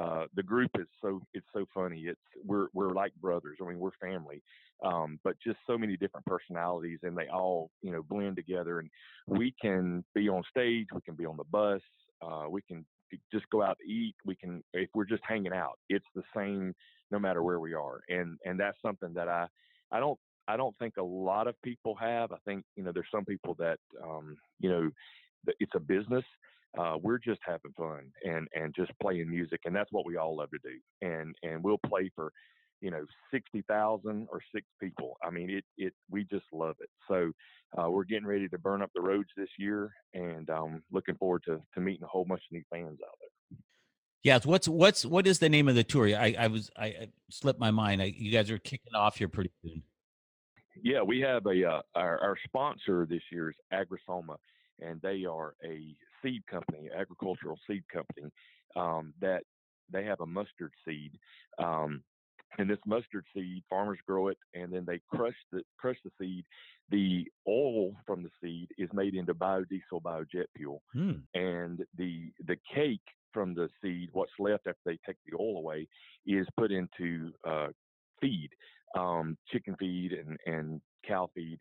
uh, 0.00 0.24
the 0.34 0.42
group 0.42 0.70
is 0.78 0.86
so 1.02 1.20
it's 1.34 1.46
so 1.52 1.66
funny. 1.74 2.04
It's 2.06 2.20
we're 2.44 2.68
we're 2.72 2.92
like 2.92 3.12
brothers. 3.20 3.58
I 3.60 3.68
mean, 3.68 3.78
we're 3.78 3.90
family, 4.00 4.42
um, 4.84 5.18
but 5.22 5.36
just 5.44 5.58
so 5.66 5.76
many 5.76 5.96
different 5.96 6.24
personalities, 6.26 7.00
and 7.02 7.16
they 7.16 7.28
all 7.28 7.70
you 7.82 7.92
know 7.92 8.02
blend 8.02 8.36
together. 8.36 8.78
And 8.78 8.88
we 9.26 9.54
can 9.60 10.02
be 10.14 10.28
on 10.28 10.42
stage, 10.50 10.86
we 10.94 11.02
can 11.02 11.14
be 11.14 11.26
on 11.26 11.36
the 11.36 11.44
bus, 11.44 11.82
uh, 12.22 12.46
we 12.48 12.62
can 12.62 12.86
just 13.30 13.44
go 13.50 13.62
out 13.62 13.76
to 13.84 13.90
eat. 13.90 14.14
We 14.24 14.34
can 14.34 14.62
if 14.72 14.88
we're 14.94 15.04
just 15.04 15.22
hanging 15.26 15.52
out. 15.52 15.78
It's 15.88 16.06
the 16.14 16.22
same 16.34 16.74
no 17.10 17.18
matter 17.18 17.42
where 17.42 17.60
we 17.60 17.74
are, 17.74 18.00
and 18.08 18.38
and 18.44 18.58
that's 18.58 18.80
something 18.80 19.12
that 19.14 19.28
I 19.28 19.46
I 19.90 20.00
don't 20.00 20.18
I 20.48 20.56
don't 20.56 20.76
think 20.78 20.96
a 20.96 21.02
lot 21.02 21.46
of 21.46 21.60
people 21.62 21.94
have. 21.96 22.32
I 22.32 22.38
think 22.46 22.64
you 22.76 22.82
know 22.82 22.92
there's 22.92 23.06
some 23.12 23.26
people 23.26 23.54
that 23.58 23.78
um, 24.02 24.36
you 24.58 24.70
know 24.70 24.90
it's 25.60 25.72
a 25.74 25.80
business 25.80 26.24
uh, 26.78 26.96
we're 27.02 27.18
just 27.18 27.40
having 27.44 27.72
fun 27.76 28.10
and 28.24 28.48
and 28.54 28.74
just 28.74 28.92
playing 29.00 29.30
music, 29.30 29.60
and 29.64 29.74
that's 29.74 29.92
what 29.92 30.06
we 30.06 30.16
all 30.16 30.36
love 30.36 30.50
to 30.50 30.58
do. 30.62 31.06
And 31.06 31.34
and 31.42 31.62
we'll 31.62 31.80
play 31.86 32.10
for, 32.14 32.32
you 32.80 32.90
know, 32.90 33.04
sixty 33.32 33.62
thousand 33.68 34.28
or 34.30 34.40
six 34.54 34.66
people. 34.80 35.16
I 35.22 35.30
mean, 35.30 35.50
it 35.50 35.64
it 35.76 35.92
we 36.10 36.24
just 36.24 36.46
love 36.52 36.76
it. 36.80 36.88
So 37.08 37.32
uh, 37.76 37.90
we're 37.90 38.04
getting 38.04 38.26
ready 38.26 38.48
to 38.48 38.58
burn 38.58 38.82
up 38.82 38.90
the 38.94 39.02
roads 39.02 39.28
this 39.36 39.50
year, 39.58 39.92
and 40.14 40.48
um, 40.50 40.82
looking 40.90 41.16
forward 41.16 41.42
to 41.46 41.60
to 41.74 41.80
meeting 41.80 42.04
a 42.04 42.08
whole 42.08 42.24
bunch 42.24 42.42
of 42.50 42.52
new 42.52 42.62
fans 42.70 42.98
out 43.06 43.18
there. 43.20 43.58
Yeah, 44.22 44.38
what's 44.44 44.68
what's 44.68 45.04
what 45.04 45.26
is 45.26 45.40
the 45.40 45.48
name 45.48 45.68
of 45.68 45.74
the 45.74 45.84
tour? 45.84 46.06
I 46.06 46.34
I 46.38 46.46
was 46.46 46.70
I, 46.76 46.86
I 46.86 47.08
slipped 47.28 47.60
my 47.60 47.70
mind. 47.70 48.00
I, 48.00 48.14
you 48.16 48.30
guys 48.30 48.50
are 48.50 48.58
kicking 48.58 48.94
off 48.94 49.18
here 49.18 49.28
pretty 49.28 49.50
soon. 49.62 49.82
Yeah, 50.82 51.02
we 51.02 51.20
have 51.20 51.44
a 51.46 51.68
uh, 51.68 51.82
our, 51.94 52.18
our 52.20 52.36
sponsor 52.46 53.06
this 53.08 53.22
year 53.30 53.50
is 53.50 53.56
Agrisoma, 53.72 54.36
and 54.80 55.00
they 55.02 55.24
are 55.24 55.54
a 55.64 55.94
seed 56.22 56.46
company, 56.46 56.88
agricultural 56.96 57.58
seed 57.66 57.82
company 57.92 58.30
um, 58.76 59.12
that 59.20 59.42
they 59.92 60.04
have 60.04 60.20
a 60.20 60.26
mustard 60.26 60.72
seed. 60.86 61.18
Um, 61.58 62.02
and 62.58 62.68
this 62.68 62.78
mustard 62.86 63.24
seed, 63.34 63.62
farmers 63.70 63.98
grow 64.06 64.28
it, 64.28 64.38
and 64.54 64.72
then 64.72 64.84
they 64.86 65.00
crush 65.10 65.36
the 65.52 65.62
crush 65.78 65.96
the 66.04 66.10
seed. 66.20 66.44
The 66.90 67.26
oil 67.48 67.94
from 68.06 68.22
the 68.22 68.30
seed 68.42 68.68
is 68.76 68.90
made 68.92 69.14
into 69.14 69.34
biodiesel, 69.34 70.02
biojet 70.02 70.46
fuel, 70.56 70.82
Hmm. 70.92 71.24
and 71.34 71.84
the 71.96 72.32
the 72.46 72.56
cake 72.74 73.00
from 73.32 73.54
the 73.54 73.70
seed, 73.80 74.10
what's 74.12 74.32
left 74.38 74.66
after 74.66 74.80
they 74.84 74.98
take 75.06 75.16
the 75.26 75.36
oil 75.40 75.56
away, 75.56 75.88
is 76.26 76.46
put 76.58 76.70
into 76.70 77.32
uh, 77.48 77.68
feed, 78.20 78.50
um, 78.98 79.38
chicken 79.50 79.74
feed 79.78 80.12
and 80.12 80.38
and 80.46 80.82
cow 81.06 81.30
feed. 81.34 81.58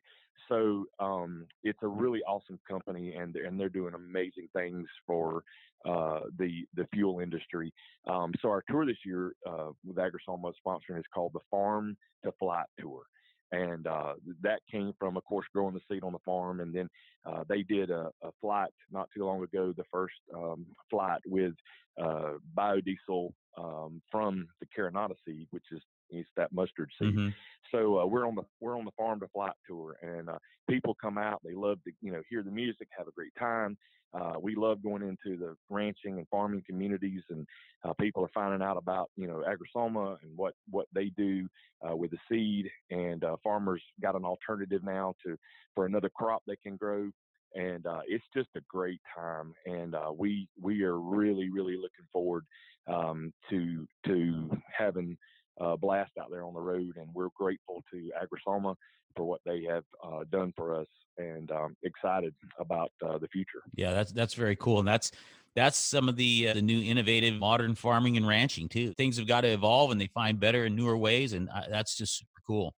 So 0.50 0.86
um, 1.00 1.46
it's 1.64 1.80
a 1.82 1.88
really 1.88 2.22
awesome 2.28 2.60
company, 2.70 3.14
and 3.14 3.34
they're, 3.34 3.46
and 3.46 3.60
they're 3.60 3.70
doing 3.70 3.94
amazing 3.94 4.50
things 4.54 4.88
for 5.08 5.44
uh, 5.86 6.22
the 6.38 6.66
the 6.76 6.88
fuel 6.94 7.20
industry. 7.20 7.74
Um, 8.08 8.34
so 8.42 8.50
our 8.50 8.64
tour 8.70 8.86
this 8.86 8.98
year 9.06 9.34
uh, 9.50 9.70
with 9.86 9.98
Agrisoma 9.98 10.52
sponsoring 10.66 11.00
is 11.00 11.06
called 11.14 11.32
the 11.34 11.40
Farm 11.50 11.96
to 12.26 12.32
Flight 12.40 12.66
Tour, 12.80 13.04
and 13.52 13.88
uh, 13.88 14.14
that 14.42 14.60
came 14.70 14.94
from, 15.00 15.18
of 15.18 15.24
course, 15.26 15.46
growing 15.54 15.74
the 15.74 15.82
seed 15.90 16.04
on 16.04 16.14
the 16.14 16.20
farm, 16.26 16.60
and 16.60 16.74
then 16.74 16.90
uh, 17.26 17.44
they 17.48 17.64
did 17.64 17.90
a, 17.90 18.10
a 18.24 18.32
flight 18.40 18.72
not 18.92 19.10
too 19.16 19.26
long 19.26 19.44
ago, 19.44 19.74
the 19.76 19.84
first 19.92 20.16
um, 20.36 20.66
flight 20.90 21.22
with 21.26 21.54
uh, 22.02 22.34
biodiesel 22.58 23.32
um, 23.58 24.02
from 24.10 24.48
the 24.60 24.68
Carinata 24.78 25.16
seed, 25.26 25.48
which 25.52 25.66
is 25.72 25.82
is 26.12 26.26
that 26.36 26.52
mustard 26.52 26.92
seed. 27.00 27.16
Mhm. 27.16 27.34
So 27.72 28.00
uh, 28.00 28.06
we're 28.06 28.28
on 28.28 28.36
the 28.36 28.44
we're 28.60 28.78
on 28.78 28.86
the 28.86 28.92
farm 28.92 29.20
to 29.22 29.28
flight 29.30 29.56
tour, 29.68 29.98
and 30.02 30.30
uh, 30.30 30.40
people 30.70 30.96
come 30.96 31.18
out. 31.18 31.42
They 31.44 31.54
love 31.54 31.82
to 31.84 31.92
you 32.02 32.12
know 32.12 32.22
hear 32.30 32.44
the 32.44 32.52
music, 32.52 32.88
have 32.98 33.08
a 33.08 33.12
great 33.12 33.34
time. 33.40 33.78
Uh, 34.14 34.34
we 34.42 34.56
love 34.56 34.84
going 34.84 35.02
into 35.04 35.38
the 35.38 35.56
ranching 35.70 36.18
and 36.18 36.28
farming 36.28 36.64
communities, 36.68 37.24
and 37.30 37.48
uh, 37.86 37.94
people 37.94 38.24
are 38.24 38.32
finding 38.34 38.62
out 38.62 38.78
about 38.78 39.10
you 39.16 39.28
know 39.28 39.44
Agrisoma 39.48 40.18
and 40.22 40.36
what 40.36 40.54
what 40.70 40.88
they 40.94 41.06
do 41.16 41.48
uh, 41.88 41.96
with 41.96 42.12
the 42.12 42.18
seed. 42.30 42.70
And 42.90 43.24
uh, 43.24 43.38
farmers 43.44 43.82
got 44.02 44.16
an 44.16 44.26
alternative 44.26 44.84
now 44.84 45.14
to 45.26 45.38
for 45.76 45.86
another 45.86 46.10
crop 46.10 46.44
they 46.46 46.58
can 46.58 46.76
grow. 46.76 47.10
And 47.54 47.86
uh, 47.86 48.02
it's 48.08 48.24
just 48.34 48.50
a 48.56 48.62
great 48.70 49.02
time, 49.14 49.54
and 49.66 49.94
uh, 49.96 50.12
we 50.18 50.48
we 50.62 50.84
are 50.84 51.00
really 51.00 51.50
really 51.50 51.76
looking 51.76 52.08
forward 52.12 52.46
um, 52.88 53.34
to 53.50 53.88
to 54.06 54.50
having 54.78 55.18
uh, 55.60 55.76
blast 55.76 56.12
out 56.20 56.30
there 56.32 56.44
on 56.44 56.54
the 56.54 56.62
road, 56.62 56.96
and 56.98 57.08
we're 57.14 57.30
grateful 57.36 57.84
to 57.92 58.12
Agrisoma 58.22 58.76
for 59.16 59.26
what 59.26 59.42
they 59.46 59.64
have 59.64 59.84
uh, 60.04 60.24
done 60.32 60.54
for 60.56 60.80
us, 60.80 60.88
and 61.18 61.52
um, 61.52 61.76
excited 61.84 62.34
about 62.60 62.92
uh, 63.06 63.18
the 63.18 63.28
future. 63.28 63.62
Yeah, 63.76 63.92
that's 63.92 64.12
that's 64.12 64.34
very 64.34 64.56
cool, 64.56 64.80
and 64.80 64.88
that's 64.88 65.12
that's 65.56 65.78
some 65.78 66.08
of 66.08 66.16
the 66.16 66.50
uh, 66.50 66.54
the 66.54 66.62
new 66.62 66.82
innovative 66.82 67.36
modern 67.36 67.76
farming 67.76 68.18
and 68.18 68.28
ranching 68.28 68.70
too. 68.70 68.94
Things 68.94 69.18
have 69.18 69.28
got 69.28 69.42
to 69.42 69.50
evolve, 69.50 69.92
and 69.92 70.00
they 70.00 70.08
find 70.08 70.40
better 70.40 70.66
and 70.66 70.76
newer 70.76 70.98
ways, 70.98 71.34
and 71.34 71.50
uh, 71.50 71.64
that's 71.70 71.98
just 71.98 72.18
super 72.18 72.42
cool. 72.48 72.74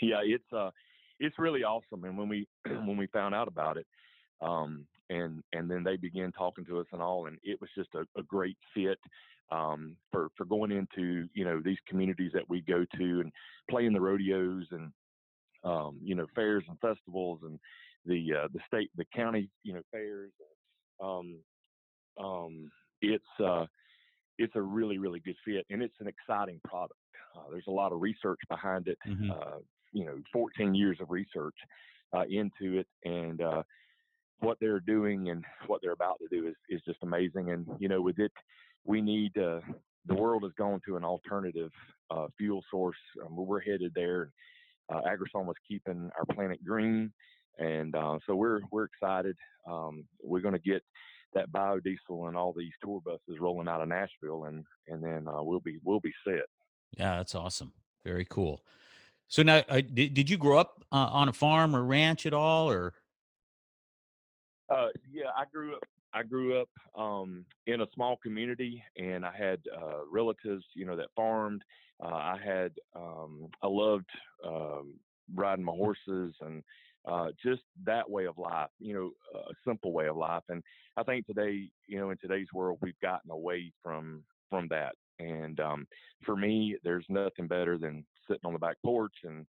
Yeah, 0.00 0.20
it's 0.24 0.52
uh, 0.52 0.70
it's 1.20 1.38
really 1.38 1.62
awesome, 1.62 2.04
and 2.04 2.18
when 2.18 2.28
we 2.28 2.46
when 2.66 2.96
we 2.96 3.06
found 3.08 3.34
out 3.34 3.48
about 3.48 3.76
it, 3.76 3.86
um, 4.40 4.86
and 5.10 5.42
and 5.52 5.70
then 5.70 5.84
they 5.84 5.96
began 5.96 6.32
talking 6.32 6.64
to 6.66 6.78
us 6.80 6.86
and 6.92 7.02
all, 7.02 7.26
and 7.26 7.38
it 7.42 7.60
was 7.60 7.70
just 7.76 7.90
a, 7.94 8.06
a 8.18 8.22
great 8.22 8.56
fit 8.74 8.98
um, 9.50 9.96
for 10.10 10.30
for 10.36 10.44
going 10.44 10.72
into 10.72 11.28
you 11.34 11.44
know 11.44 11.60
these 11.64 11.78
communities 11.88 12.32
that 12.34 12.48
we 12.48 12.60
go 12.62 12.84
to 12.96 13.20
and 13.20 13.32
playing 13.70 13.92
the 13.92 14.00
rodeos 14.00 14.66
and 14.70 14.92
um, 15.64 15.98
you 16.02 16.14
know 16.14 16.26
fairs 16.34 16.64
and 16.68 16.78
festivals 16.80 17.40
and 17.42 17.58
the 18.04 18.32
uh, 18.44 18.48
the 18.52 18.60
state 18.66 18.90
the 18.96 19.04
county 19.14 19.50
you 19.62 19.72
know 19.74 19.82
fairs. 19.90 20.32
Um, 21.00 21.42
um, 22.18 22.70
it's 23.02 23.24
uh, 23.44 23.66
it's 24.38 24.54
a 24.56 24.62
really 24.62 24.98
really 24.98 25.20
good 25.20 25.36
fit, 25.44 25.66
and 25.70 25.82
it's 25.82 25.96
an 26.00 26.08
exciting 26.08 26.60
product. 26.64 26.98
Uh, 27.36 27.50
there's 27.50 27.66
a 27.68 27.72
lot 27.72 27.92
of 27.92 28.00
research 28.00 28.40
behind 28.48 28.88
it. 28.88 28.98
Mhm. 29.06 29.30
Uh, 29.30 29.58
you 29.92 30.04
know, 30.04 30.20
14 30.32 30.74
years 30.74 30.98
of 31.00 31.10
research 31.10 31.54
uh, 32.14 32.24
into 32.28 32.78
it, 32.78 32.86
and 33.04 33.40
uh, 33.40 33.62
what 34.40 34.58
they're 34.60 34.80
doing 34.80 35.30
and 35.30 35.44
what 35.66 35.80
they're 35.82 35.92
about 35.92 36.18
to 36.20 36.28
do 36.30 36.46
is 36.46 36.54
is 36.68 36.80
just 36.86 36.98
amazing. 37.02 37.50
And 37.50 37.66
you 37.78 37.88
know, 37.88 38.00
with 38.02 38.18
it, 38.18 38.32
we 38.84 39.00
need 39.00 39.36
uh, 39.38 39.60
the 40.06 40.14
world 40.14 40.42
has 40.44 40.52
gone 40.58 40.80
to 40.86 40.96
an 40.96 41.04
alternative 41.04 41.70
uh, 42.10 42.26
fuel 42.38 42.62
source. 42.70 42.96
Um, 43.24 43.36
we're 43.36 43.60
headed 43.60 43.92
there. 43.94 44.30
Uh, 44.92 45.00
is 45.00 45.56
keeping 45.68 46.10
our 46.16 46.34
planet 46.34 46.64
green, 46.64 47.12
and 47.58 47.94
uh, 47.96 48.18
so 48.26 48.36
we're 48.36 48.60
we're 48.70 48.84
excited. 48.84 49.36
Um, 49.68 50.04
we're 50.22 50.40
going 50.40 50.54
to 50.54 50.60
get 50.60 50.82
that 51.34 51.50
biodiesel 51.50 52.28
and 52.28 52.36
all 52.36 52.54
these 52.56 52.72
tour 52.82 53.00
buses 53.04 53.40
rolling 53.40 53.66
out 53.66 53.80
of 53.80 53.88
Nashville, 53.88 54.44
and 54.44 54.64
and 54.86 55.02
then 55.02 55.26
uh, 55.26 55.42
we'll 55.42 55.60
be 55.60 55.78
we'll 55.82 56.00
be 56.00 56.12
set. 56.24 56.44
Yeah, 56.96 57.16
that's 57.16 57.34
awesome. 57.34 57.72
Very 58.04 58.24
cool. 58.24 58.62
So 59.28 59.42
now, 59.42 59.62
uh, 59.68 59.80
did 59.80 60.14
did 60.14 60.30
you 60.30 60.38
grow 60.38 60.58
up 60.58 60.84
uh, 60.92 61.08
on 61.10 61.28
a 61.28 61.32
farm 61.32 61.74
or 61.74 61.84
ranch 61.84 62.26
at 62.26 62.32
all, 62.32 62.70
or 62.70 62.94
Uh, 64.68 64.88
yeah, 65.12 65.30
I 65.36 65.44
grew 65.50 65.76
up. 65.76 65.82
I 66.14 66.22
grew 66.22 66.60
up 66.60 66.68
um, 66.98 67.44
in 67.66 67.82
a 67.82 67.86
small 67.94 68.16
community, 68.16 68.82
and 68.96 69.24
I 69.26 69.32
had 69.36 69.60
uh, 69.76 70.06
relatives, 70.10 70.64
you 70.74 70.86
know, 70.86 70.96
that 70.96 71.08
farmed. 71.14 71.62
Uh, 72.02 72.06
I 72.06 72.38
had, 72.42 72.72
um, 72.94 73.48
I 73.62 73.66
loved 73.66 74.08
um, 74.44 74.94
riding 75.34 75.64
my 75.64 75.72
horses 75.72 76.34
and 76.40 76.62
uh, 77.06 77.28
just 77.42 77.62
that 77.84 78.08
way 78.08 78.26
of 78.26 78.38
life, 78.38 78.70
you 78.78 78.94
know, 78.94 79.10
a 79.34 79.52
simple 79.66 79.92
way 79.92 80.08
of 80.08 80.16
life. 80.16 80.42
And 80.48 80.62
I 80.96 81.02
think 81.02 81.26
today, 81.26 81.70
you 81.86 81.98
know, 81.98 82.10
in 82.10 82.18
today's 82.18 82.48
world, 82.54 82.78
we've 82.80 82.98
gotten 83.00 83.30
away 83.30 83.72
from 83.82 84.24
from 84.48 84.68
that. 84.68 84.94
And 85.18 85.58
um, 85.60 85.86
for 86.24 86.36
me, 86.36 86.76
there's 86.82 87.06
nothing 87.08 87.46
better 87.46 87.78
than 87.78 88.04
sitting 88.28 88.44
on 88.44 88.52
the 88.52 88.58
back 88.58 88.76
porch 88.84 89.14
and 89.24 89.46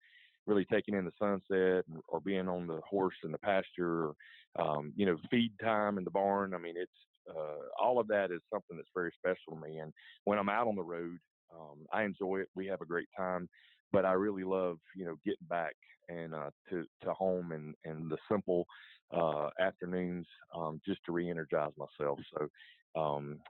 really 0.47 0.65
taking 0.65 0.95
in 0.95 1.05
the 1.05 1.13
sunset 1.19 1.85
or 2.09 2.21
being 2.21 2.49
on 2.49 2.67
the 2.67 2.81
horse 2.89 3.17
in 3.25 3.33
the 3.33 3.39
pasture 3.39 4.07
or 4.07 4.15
um, 4.59 4.93
you 4.97 5.07
know, 5.07 5.17
feed 5.31 5.53
time 5.63 5.99
in 5.99 6.05
the 6.05 6.11
barn. 6.11 6.55
I 6.55 6.59
mean, 6.59 6.75
it's 6.77 6.91
uh, 7.29 7.83
all 7.83 7.99
of 7.99 8.09
that 8.09 8.31
is 8.31 8.41
something 8.53 8.77
that's 8.77 8.89
very 8.95 9.13
special 9.19 9.55
to 9.55 9.69
me. 9.69 9.79
And 9.79 9.93
when 10.25 10.39
I'm 10.39 10.49
out 10.49 10.69
on 10.69 10.77
the 10.77 10.83
road, 10.83 11.19
um, 11.55 11.87
I 11.93 12.05
enjoy 12.05 12.41
it. 12.41 12.49
We 12.55 12.67
have 12.67 12.81
a 12.81 12.87
great 12.87 13.09
time, 13.17 13.49
but 13.93 14.05
I 14.05 14.13
really 14.13 14.45
love, 14.45 14.79
you 14.95 15.05
know, 15.05 15.17
getting 15.25 15.47
back 15.49 15.75
and 16.09 16.35
uh, 16.35 16.51
to 16.71 16.85
to 17.03 17.13
home 17.13 17.53
and 17.53 17.75
and 17.85 18.11
the 18.11 18.19
simple 18.31 18.67
uh, 19.13 19.49
afternoons 19.61 20.27
um, 20.55 20.81
just 20.87 21.01
to 21.07 21.13
re-energize 21.13 21.73
myself. 21.77 22.19
So, 22.37 23.01
um, 23.01 23.41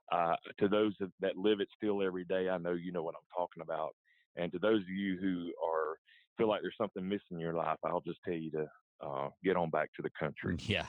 to 0.58 0.68
those 0.68 0.94
that 1.20 1.36
live 1.36 1.60
it 1.60 1.68
still 1.76 2.02
every 2.02 2.24
day, 2.24 2.48
I 2.48 2.58
know 2.58 2.72
you 2.72 2.92
know 2.92 3.02
what 3.02 3.14
I'm 3.14 3.28
talking 3.36 3.62
about. 3.62 3.94
And 4.36 4.52
to 4.52 4.58
those 4.58 4.82
of 4.82 4.88
you 4.88 5.18
who 5.18 5.52
are 5.64 5.96
feel 6.36 6.48
like 6.48 6.60
there's 6.60 6.74
something 6.78 7.06
missing 7.06 7.20
in 7.32 7.40
your 7.40 7.54
life, 7.54 7.78
I'll 7.84 8.02
just 8.02 8.18
tell 8.24 8.34
you 8.34 8.50
to 8.52 8.66
uh, 9.00 9.28
get 9.44 9.56
on 9.56 9.70
back 9.70 9.92
to 9.94 10.02
the 10.02 10.10
country. 10.18 10.56
Yeah. 10.60 10.86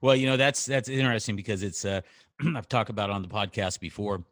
Well, 0.00 0.16
you 0.16 0.26
know, 0.26 0.36
that's 0.36 0.64
that's 0.64 0.88
interesting 0.88 1.36
because 1.36 1.62
it's 1.62 1.84
uh 1.84 2.00
I've 2.56 2.68
talked 2.68 2.90
about 2.90 3.10
on 3.10 3.22
the 3.22 3.28
podcast 3.28 3.80
before. 3.80 4.24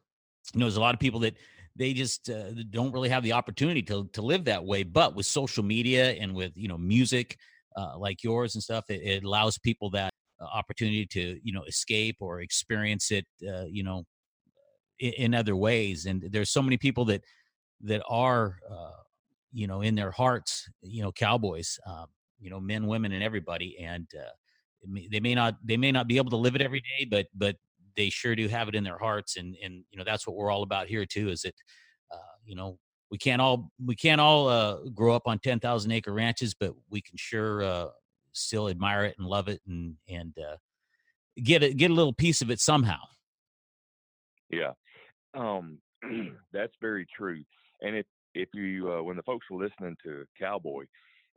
You 0.54 0.60
know, 0.60 0.66
there's 0.66 0.76
a 0.76 0.80
lot 0.80 0.94
of 0.94 1.00
people 1.00 1.20
that 1.20 1.36
they 1.76 1.92
just 1.92 2.30
uh, 2.30 2.50
don't 2.70 2.92
really 2.92 3.10
have 3.10 3.22
the 3.22 3.32
opportunity 3.32 3.82
to 3.82 4.08
to 4.12 4.22
live 4.22 4.44
that 4.44 4.64
way, 4.64 4.82
but 4.82 5.14
with 5.14 5.26
social 5.26 5.62
media 5.62 6.12
and 6.12 6.34
with, 6.34 6.52
you 6.54 6.68
know, 6.68 6.78
music 6.78 7.36
uh, 7.76 7.98
like 7.98 8.24
yours 8.24 8.54
and 8.54 8.62
stuff, 8.62 8.84
it, 8.88 9.02
it 9.02 9.24
allows 9.24 9.58
people 9.58 9.90
that 9.90 10.12
uh, 10.40 10.44
opportunity 10.44 11.06
to, 11.06 11.38
you 11.42 11.52
know, 11.52 11.64
escape 11.64 12.16
or 12.20 12.40
experience 12.40 13.10
it 13.10 13.26
uh, 13.46 13.64
you 13.66 13.84
know, 13.84 14.04
in, 15.00 15.12
in 15.12 15.34
other 15.34 15.54
ways 15.54 16.06
and 16.06 16.24
there's 16.30 16.50
so 16.50 16.62
many 16.62 16.78
people 16.78 17.04
that 17.04 17.22
that 17.82 18.02
are 18.08 18.56
uh 18.70 18.90
you 19.52 19.66
know, 19.66 19.80
in 19.80 19.94
their 19.94 20.10
hearts, 20.10 20.68
you 20.82 21.02
know, 21.02 21.12
cowboys, 21.12 21.78
um, 21.86 22.06
you 22.40 22.50
know, 22.50 22.60
men, 22.60 22.86
women, 22.86 23.12
and 23.12 23.22
everybody. 23.22 23.78
And 23.78 24.06
uh, 24.16 24.30
they 25.10 25.20
may 25.20 25.34
not 25.34 25.56
they 25.64 25.76
may 25.76 25.92
not 25.92 26.06
be 26.06 26.16
able 26.16 26.30
to 26.30 26.36
live 26.36 26.54
it 26.54 26.62
every 26.62 26.80
day, 26.80 27.06
but 27.10 27.26
but 27.34 27.56
they 27.96 28.10
sure 28.10 28.36
do 28.36 28.48
have 28.48 28.68
it 28.68 28.74
in 28.74 28.84
their 28.84 28.98
hearts. 28.98 29.36
And 29.36 29.56
and 29.62 29.84
you 29.90 29.98
know, 29.98 30.04
that's 30.04 30.26
what 30.26 30.36
we're 30.36 30.50
all 30.50 30.62
about 30.62 30.86
here 30.86 31.04
too. 31.04 31.30
Is 31.30 31.42
that 31.42 31.54
uh, 32.12 32.36
you 32.44 32.54
know 32.54 32.78
we 33.10 33.18
can't 33.18 33.40
all 33.40 33.70
we 33.84 33.96
can't 33.96 34.20
all 34.20 34.48
uh, 34.48 34.78
grow 34.94 35.14
up 35.14 35.26
on 35.26 35.38
ten 35.38 35.60
thousand 35.60 35.92
acre 35.92 36.12
ranches, 36.12 36.54
but 36.54 36.72
we 36.90 37.00
can 37.00 37.16
sure 37.16 37.62
uh, 37.62 37.88
still 38.32 38.68
admire 38.68 39.04
it 39.04 39.16
and 39.18 39.26
love 39.26 39.48
it 39.48 39.60
and 39.66 39.94
and 40.08 40.34
uh, 40.38 40.56
get 41.42 41.62
it 41.62 41.76
get 41.76 41.90
a 41.90 41.94
little 41.94 42.12
piece 42.12 42.42
of 42.42 42.50
it 42.50 42.60
somehow. 42.60 43.00
Yeah, 44.50 44.72
um, 45.34 45.78
that's 46.52 46.74
very 46.80 47.06
true. 47.16 47.42
And 47.82 47.96
if 47.96 48.06
if 48.34 48.48
you 48.54 48.92
uh, 48.92 49.02
when 49.02 49.16
the 49.16 49.22
folks 49.22 49.46
are 49.50 49.58
listening 49.58 49.96
to 50.04 50.24
Cowboy, 50.38 50.84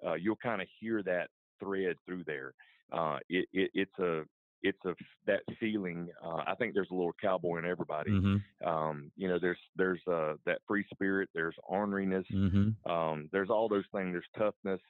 uh, 0.05 0.13
you'll 0.13 0.36
kind 0.38 0.62
of 0.62 0.67
hear 0.79 1.03
that 1.03 1.27
thread 1.60 1.96
through 2.05 2.24
there. 2.25 2.53
Uh, 2.91 3.17
it, 3.29 3.48
it, 3.53 3.72
it's 3.74 4.00
a 4.00 4.24
it's 4.63 4.84
a 4.86 4.93
that 5.25 5.41
feeling. 5.60 6.10
Uh, 6.24 6.43
I 6.46 6.55
think 6.55 6.74
there's 6.74 6.91
a 6.91 6.96
little 6.96 7.13
cowboy 7.22 7.58
in 7.58 7.65
everybody. 7.65 8.12
Mm-hmm. 8.12 8.67
Um, 8.67 9.12
you 9.15 9.27
know, 9.27 9.39
there's 9.39 9.58
there's 9.75 10.01
uh, 10.12 10.34
that 10.46 10.60
free 10.67 10.86
spirit. 10.93 11.29
There's 11.34 11.55
orneriness. 11.70 12.25
Mm-hmm. 12.34 12.91
Um, 12.91 13.29
there's 13.31 13.50
all 13.50 13.67
those 13.67 13.86
things. 13.93 14.13
There's 14.13 14.25
toughness, 14.38 14.81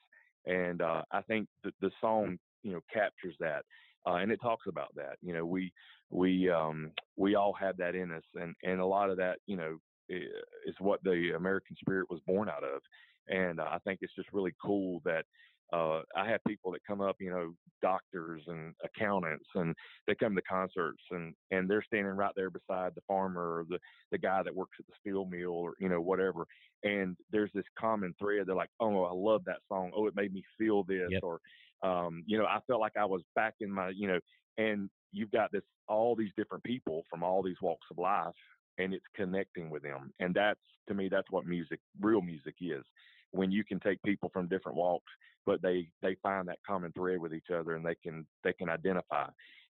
and 0.46 0.82
uh, 0.82 1.04
I 1.12 1.22
think 1.22 1.48
the, 1.64 1.72
the 1.82 1.92
song 2.02 2.38
you 2.64 2.74
know 2.74 2.82
captures 2.94 3.36
that, 3.40 3.64
uh, 4.06 4.16
and 4.16 4.32
it 4.32 4.40
talks 4.42 4.68
about 4.68 4.94
that. 4.96 5.18
You 5.22 5.34
know, 5.34 5.46
we 5.46 5.72
we 6.10 6.50
um, 6.50 6.92
we 7.16 7.36
all 7.36 7.54
have 7.54 7.78
that 7.78 7.96
in 7.96 8.12
us, 8.12 8.24
and 8.36 8.56
and 8.64 8.82
a 8.82 8.86
lot 8.86 9.10
of 9.10 9.18
that 9.18 9.38
you 9.48 9.56
know 9.56 9.78
is 10.10 10.76
what 10.80 11.02
the 11.04 11.32
American 11.38 11.76
spirit 11.80 12.10
was 12.10 12.20
born 12.28 12.50
out 12.50 12.64
of. 12.64 12.82
And 13.28 13.60
uh, 13.60 13.68
I 13.72 13.80
think 13.80 14.00
it's 14.02 14.16
just 14.16 14.32
really 14.34 14.54
cool 14.64 15.02
that 15.06 15.26
uh, 15.74 16.02
I 16.16 16.30
have 16.30 16.42
people 16.46 16.72
that 16.74 16.84
come 16.86 17.00
up, 17.00 17.16
you 17.20 17.30
know, 17.32 17.54
doctors 17.82 18.44
and 18.48 18.76
accountants, 18.84 19.46
and 19.56 19.74
they 20.06 20.16
come 20.16 20.36
to 20.36 20.42
concerts, 20.42 21.02
and 21.12 21.34
and 21.50 21.70
they're 21.70 21.84
standing 21.84 22.14
right 22.14 22.34
there 22.36 22.50
beside 22.50 22.94
the 22.96 23.02
farmer 23.08 23.60
or 23.60 23.66
the 23.70 23.80
the 24.12 24.18
guy 24.18 24.44
that 24.44 24.54
works 24.56 24.78
at 24.80 24.86
the 24.88 24.94
steel 25.00 25.26
mill 25.26 25.52
or 25.52 25.76
you 25.80 25.88
know 25.88 26.02
whatever. 26.02 26.46
And 26.84 27.16
there's 27.32 27.52
this 27.54 27.64
common 27.80 28.14
thread. 28.20 28.48
They're 28.48 28.56
like, 28.56 28.72
oh, 28.80 29.04
I 29.06 29.14
love 29.14 29.44
that 29.46 29.62
song. 29.70 29.92
Oh, 29.96 30.08
it 30.08 30.16
made 30.16 30.34
me 30.34 30.44
feel 30.58 30.84
this, 30.84 31.10
Yep. 31.10 31.24
or 31.24 31.40
um, 31.84 32.24
you 32.28 32.38
know, 32.38 32.46
I 32.46 32.60
felt 32.68 32.82
like 32.82 32.98
I 32.98 33.06
was 33.06 33.24
back 33.36 33.56
in 33.62 33.72
my, 33.72 33.90
you 33.96 34.08
know, 34.08 34.20
and 34.58 34.90
you've 35.12 35.32
got 35.32 35.52
this 35.52 35.64
all 35.88 36.16
these 36.16 36.32
different 36.38 36.64
people 36.64 37.04
from 37.10 37.24
all 37.24 37.42
these 37.44 37.62
walks 37.62 37.88
of 37.92 37.98
life, 37.98 38.34
and 38.78 38.94
it's 38.94 39.06
connecting 39.16 39.70
with 39.70 39.84
them, 39.84 40.14
and 40.20 40.34
that's 40.34 40.60
to 40.88 40.94
me 40.94 41.10
that's 41.10 41.30
what 41.32 41.46
music, 41.46 41.80
real 42.00 42.22
music 42.22 42.56
is. 42.62 42.84
When 43.32 43.52
you 43.52 43.64
can 43.64 43.80
take 43.80 44.02
people 44.04 44.30
from 44.34 44.48
different 44.48 44.78
walks 44.78 45.12
but 45.46 45.62
they 45.62 45.88
they 46.02 46.16
find 46.22 46.48
that 46.48 46.60
common 46.66 46.92
thread 46.94 47.20
with 47.20 47.34
each 47.34 47.50
other 47.54 47.76
and 47.76 47.86
they 47.86 47.96
can 47.96 48.26
they 48.44 48.54
can 48.54 48.70
identify 48.70 49.28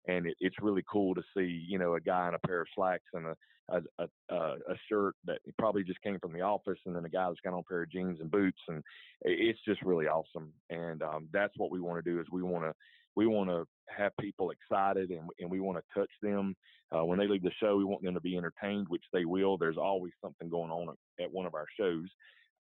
and 0.08 0.28
it, 0.28 0.36
it's 0.40 0.56
really 0.62 0.84
cool 0.90 1.14
to 1.16 1.22
see 1.36 1.64
you 1.68 1.78
know 1.78 1.96
a 1.96 2.02
guy 2.02 2.28
in 2.28 2.34
a 2.34 2.48
pair 2.48 2.62
of 2.62 2.68
slacks 2.76 3.06
and 3.14 3.28
a 3.28 3.36
a, 3.72 4.08
a 4.30 4.36
a 4.36 4.76
shirt 4.90 5.16
that 5.26 5.40
probably 5.60 5.84
just 5.84 6.02
came 6.02 6.18
from 6.20 6.34
the 6.34 6.42
office 6.42 6.80
and 6.86 6.96
then 6.96 7.06
a 7.06 7.10
guy 7.10 7.28
that's 7.28 7.40
got 7.42 7.54
on 7.54 7.60
a 7.60 7.64
pair 7.64 7.84
of 7.84 7.92
jeans 7.92 8.20
and 8.20 8.32
boots 8.32 8.60
and 8.68 8.84
it's 9.22 9.60
just 9.64 9.82
really 9.84 10.08
awesome 10.08 10.52
and 10.72 11.04
um, 11.04 11.30
that's 11.32 11.54
what 11.58 11.70
we 11.70 11.80
want 11.80 12.04
to 12.04 12.12
do 12.12 12.20
is 12.20 12.26
we 12.32 12.42
want 12.42 12.64
to 12.64 12.74
we 13.16 13.28
want 13.28 13.50
to 13.50 13.68
have 13.96 14.12
people 14.20 14.52
excited 14.52 15.10
and, 15.10 15.30
and 15.40 15.50
we 15.50 15.60
want 15.60 15.78
to 15.78 16.00
touch 16.00 16.12
them. 16.22 16.56
Uh, 16.96 17.06
when 17.06 17.20
they 17.20 17.28
leave 17.28 17.44
the 17.44 17.52
show 17.62 17.78
we 17.78 17.86
want 17.86 18.02
them 18.02 18.16
to 18.16 18.22
be 18.22 18.38
entertained 18.38 18.88
which 18.90 19.04
they 19.14 19.26
will. 19.26 19.58
There's 19.58 19.78
always 19.78 20.14
something 20.24 20.50
going 20.50 20.72
on 20.72 20.96
at 21.22 21.32
one 21.32 21.46
of 21.46 21.56
our 21.56 21.66
shows. 21.80 22.08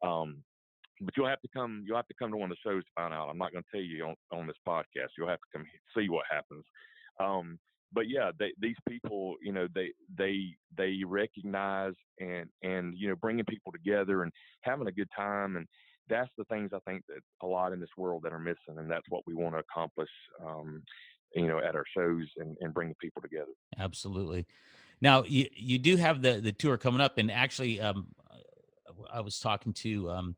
Um, 0.03 0.43
but 1.01 1.15
you'll 1.15 1.27
have 1.27 1.41
to 1.41 1.49
come 1.53 1.83
you'll 1.85 1.97
have 1.97 2.07
to 2.07 2.13
come 2.19 2.31
to 2.31 2.37
one 2.37 2.51
of 2.51 2.57
the 2.57 2.69
shows 2.69 2.83
to 2.83 2.89
find 2.95 3.13
out. 3.13 3.29
I'm 3.29 3.37
not 3.37 3.51
going 3.51 3.63
to 3.63 3.69
tell 3.71 3.81
you 3.81 4.05
on, 4.05 4.15
on 4.31 4.47
this 4.47 4.57
podcast. 4.67 5.15
You'll 5.17 5.29
have 5.29 5.39
to 5.39 5.57
come 5.57 5.65
see 5.95 6.09
what 6.09 6.25
happens. 6.29 6.65
Um, 7.19 7.59
but 7.93 8.07
yeah 8.07 8.31
they, 8.39 8.51
these 8.59 8.75
people 8.87 9.35
you 9.41 9.51
know 9.51 9.67
they 9.73 9.91
they 10.17 10.55
they 10.77 10.99
recognize 11.05 11.93
and 12.19 12.47
and 12.63 12.93
you 12.97 13.07
know 13.07 13.15
bringing 13.15 13.45
people 13.45 13.71
together 13.71 14.23
and 14.23 14.31
having 14.61 14.87
a 14.87 14.91
good 14.91 15.09
time 15.15 15.55
and 15.55 15.67
that's 16.09 16.29
the 16.37 16.43
things 16.45 16.71
i 16.73 16.79
think 16.87 17.03
that 17.07 17.21
a 17.43 17.47
lot 17.47 17.73
in 17.73 17.79
this 17.79 17.89
world 17.97 18.21
that 18.23 18.33
are 18.33 18.39
missing 18.39 18.77
and 18.77 18.89
that's 18.89 19.09
what 19.09 19.23
we 19.25 19.33
want 19.33 19.53
to 19.55 19.59
accomplish 19.59 20.09
um, 20.45 20.81
you 21.35 21.47
know 21.47 21.59
at 21.59 21.75
our 21.75 21.85
shows 21.95 22.27
and, 22.37 22.57
and 22.61 22.73
bringing 22.73 22.95
people 23.01 23.21
together 23.21 23.51
Absolutely. 23.77 24.45
Now 25.01 25.23
you 25.23 25.47
you 25.53 25.79
do 25.79 25.95
have 25.95 26.21
the 26.21 26.41
the 26.41 26.51
tour 26.51 26.77
coming 26.77 27.01
up, 27.01 27.17
and 27.17 27.31
actually, 27.31 27.79
um, 27.79 28.07
I 29.11 29.21
was 29.21 29.39
talking 29.39 29.73
to 29.73 30.09
um, 30.09 30.35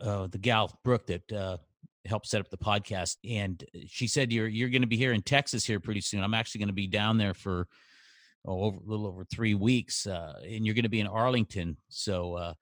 uh, 0.00 0.26
the 0.28 0.38
gal 0.38 0.78
Brooke 0.84 1.06
that 1.06 1.32
uh, 1.32 1.58
helped 2.06 2.26
set 2.26 2.40
up 2.40 2.48
the 2.48 2.56
podcast, 2.56 3.16
and 3.28 3.62
she 3.86 4.06
said 4.06 4.32
you're 4.32 4.48
you're 4.48 4.70
going 4.70 4.82
to 4.82 4.88
be 4.88 4.96
here 4.96 5.12
in 5.12 5.22
Texas 5.22 5.66
here 5.66 5.80
pretty 5.80 6.00
soon. 6.00 6.22
I'm 6.22 6.34
actually 6.34 6.60
going 6.60 6.68
to 6.68 6.74
be 6.74 6.86
down 6.86 7.18
there 7.18 7.34
for 7.34 7.68
oh, 8.46 8.62
over, 8.62 8.78
a 8.78 8.88
little 8.88 9.06
over 9.06 9.24
three 9.24 9.54
weeks, 9.54 10.06
uh, 10.06 10.40
and 10.42 10.64
you're 10.64 10.74
going 10.74 10.84
to 10.84 10.88
be 10.88 11.00
in 11.00 11.06
Arlington. 11.06 11.76
So 11.90 12.34
uh, 12.34 12.54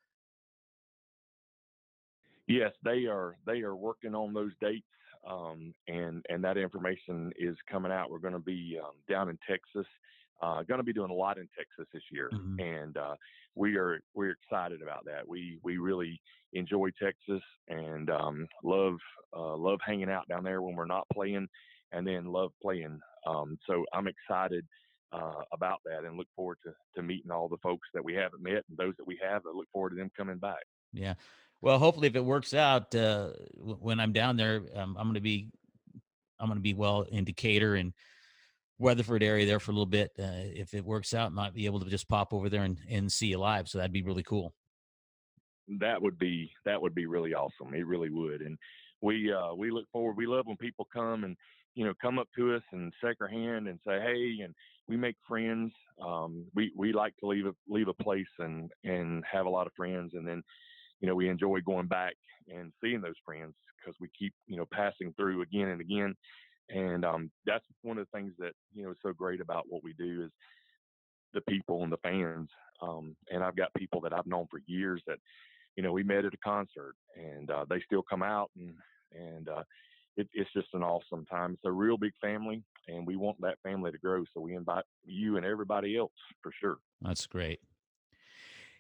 Yes, 2.48 2.72
they 2.84 3.06
are. 3.06 3.36
They 3.46 3.60
are 3.62 3.74
working 3.74 4.14
on 4.14 4.32
those 4.32 4.52
dates, 4.60 4.86
um, 5.26 5.74
and 5.88 6.24
and 6.28 6.42
that 6.44 6.56
information 6.56 7.32
is 7.38 7.56
coming 7.70 7.92
out. 7.92 8.10
We're 8.10 8.18
going 8.18 8.32
to 8.34 8.38
be 8.38 8.78
um, 8.82 8.92
down 9.08 9.28
in 9.28 9.38
Texas. 9.48 9.86
Uh, 10.42 10.62
going 10.64 10.78
to 10.78 10.84
be 10.84 10.92
doing 10.92 11.10
a 11.10 11.14
lot 11.14 11.38
in 11.38 11.48
Texas 11.56 11.86
this 11.94 12.02
year, 12.12 12.30
Mhm. 12.32 12.60
and 12.60 12.96
uh, 12.98 13.16
we 13.54 13.76
are 13.76 14.00
we're 14.14 14.32
excited 14.32 14.82
about 14.82 15.04
that. 15.06 15.26
We 15.26 15.58
we 15.62 15.78
really 15.78 16.20
enjoy 16.52 16.90
Texas 17.02 17.42
and 17.68 18.10
um, 18.10 18.46
love 18.62 18.96
uh, 19.34 19.56
love 19.56 19.78
hanging 19.84 20.10
out 20.10 20.28
down 20.28 20.44
there 20.44 20.60
when 20.62 20.74
we're 20.76 20.84
not 20.84 21.06
playing, 21.12 21.48
and 21.92 22.06
then 22.06 22.26
love 22.26 22.52
playing. 22.60 23.00
Um, 23.26 23.58
so 23.66 23.84
I'm 23.94 24.08
excited 24.08 24.66
uh, 25.12 25.40
about 25.52 25.80
that 25.86 26.04
and 26.04 26.18
look 26.18 26.28
forward 26.36 26.58
to 26.64 26.74
to 26.96 27.02
meeting 27.02 27.30
all 27.30 27.48
the 27.48 27.56
folks 27.62 27.88
that 27.94 28.04
we 28.04 28.12
haven't 28.14 28.42
met 28.42 28.62
and 28.68 28.76
those 28.76 28.94
that 28.98 29.06
we 29.06 29.18
have. 29.22 29.42
I 29.46 29.56
look 29.56 29.70
forward 29.72 29.90
to 29.90 29.96
them 29.96 30.10
coming 30.16 30.38
back. 30.38 30.64
yeah, 30.92 31.14
well, 31.62 31.78
hopefully, 31.78 32.08
if 32.08 32.16
it 32.16 32.24
works 32.24 32.54
out 32.54 32.94
uh, 32.94 33.30
when 33.56 34.00
I'm 34.00 34.12
down 34.12 34.36
there, 34.36 34.62
um, 34.74 34.96
I'm 34.98 35.06
going 35.06 35.14
to 35.14 35.20
be 35.20 35.48
I'm 36.38 36.48
going 36.48 36.58
to 36.58 36.62
be 36.62 36.74
well 36.74 37.02
in 37.02 37.24
Decatur 37.24 37.74
and 37.76 37.92
Weatherford 38.78 39.22
area 39.22 39.46
there 39.46 39.58
for 39.60 39.70
a 39.70 39.74
little 39.74 39.86
bit. 39.86 40.10
Uh, 40.18 40.52
if 40.54 40.74
it 40.74 40.84
works 40.84 41.14
out, 41.14 41.32
might 41.32 41.54
be 41.54 41.66
able 41.66 41.80
to 41.80 41.88
just 41.90 42.08
pop 42.08 42.32
over 42.32 42.48
there 42.50 42.62
and, 42.62 42.78
and 42.90 43.10
see 43.10 43.28
you 43.28 43.38
live. 43.38 43.68
So 43.68 43.78
that'd 43.78 43.92
be 43.92 44.02
really 44.02 44.22
cool. 44.22 44.52
that 45.80 46.00
would 46.00 46.18
be 46.18 46.50
that 46.64 46.80
would 46.80 46.94
be 46.94 47.06
really 47.06 47.34
awesome. 47.34 47.74
It 47.74 47.86
really 47.86 48.10
would. 48.10 48.40
And 48.42 48.58
we 49.02 49.32
uh 49.32 49.54
we 49.54 49.70
look 49.70 49.86
forward 49.92 50.16
we 50.16 50.26
love 50.26 50.46
when 50.46 50.56
people 50.56 50.86
come 50.92 51.24
and 51.24 51.36
you 51.74 51.84
know 51.84 51.94
come 52.00 52.18
up 52.18 52.28
to 52.36 52.54
us 52.54 52.62
and 52.72 52.92
shake 53.02 53.16
our 53.20 53.28
hand 53.28 53.68
and 53.68 53.78
say 53.86 54.00
hey 54.00 54.44
and 54.44 54.54
we 54.88 54.96
make 54.96 55.16
friends. 55.26 55.72
Um 56.00 56.46
we 56.54 56.70
we 56.76 56.92
like 56.92 57.16
to 57.18 57.26
leave 57.26 57.46
a 57.46 57.54
leave 57.68 57.88
a 57.88 57.94
place 57.94 58.26
and 58.38 58.70
and 58.84 59.24
have 59.30 59.46
a 59.46 59.50
lot 59.50 59.66
of 59.66 59.72
friends 59.74 60.12
and 60.14 60.26
then 60.26 60.42
you 61.00 61.08
know 61.08 61.14
we 61.14 61.28
enjoy 61.28 61.60
going 61.60 61.86
back 61.86 62.14
and 62.48 62.72
seeing 62.82 63.00
those 63.00 63.14
friends 63.24 63.54
because 63.78 63.96
we 64.00 64.08
keep 64.18 64.32
you 64.46 64.56
know 64.56 64.66
passing 64.72 65.12
through 65.16 65.42
again 65.42 65.68
and 65.68 65.80
again 65.80 66.14
and 66.68 67.04
um 67.04 67.30
that's 67.44 67.64
one 67.82 67.98
of 67.98 68.06
the 68.06 68.18
things 68.18 68.32
that 68.38 68.52
you 68.74 68.82
know 68.82 68.90
is 68.90 68.98
so 69.02 69.12
great 69.12 69.40
about 69.40 69.64
what 69.68 69.82
we 69.82 69.92
do 69.94 70.24
is 70.24 70.30
the 71.34 71.40
people 71.42 71.82
and 71.82 71.92
the 71.92 71.98
fans 71.98 72.48
um 72.82 73.16
and 73.30 73.42
I've 73.42 73.56
got 73.56 73.74
people 73.74 74.00
that 74.02 74.12
I've 74.12 74.26
known 74.26 74.46
for 74.50 74.60
years 74.66 75.02
that 75.06 75.18
you 75.76 75.82
know, 75.82 75.92
we 75.92 76.02
met 76.02 76.24
at 76.24 76.34
a 76.34 76.38
concert 76.38 76.94
and 77.14 77.50
uh, 77.50 77.64
they 77.68 77.80
still 77.84 78.02
come 78.02 78.22
out 78.22 78.50
and 78.56 78.74
and 79.12 79.48
uh, 79.48 79.62
it, 80.16 80.28
it's 80.32 80.52
just 80.52 80.68
an 80.72 80.82
awesome 80.82 81.24
time. 81.26 81.52
It's 81.52 81.62
a 81.64 81.70
real 81.70 81.96
big 81.96 82.12
family, 82.20 82.62
and 82.88 83.06
we 83.06 83.16
want 83.16 83.40
that 83.42 83.58
family 83.62 83.92
to 83.92 83.98
grow. 83.98 84.24
So 84.34 84.40
we 84.40 84.56
invite 84.56 84.84
you 85.04 85.36
and 85.36 85.46
everybody 85.46 85.96
else 85.96 86.12
for 86.42 86.50
sure. 86.60 86.76
That's 87.00 87.26
great. 87.26 87.60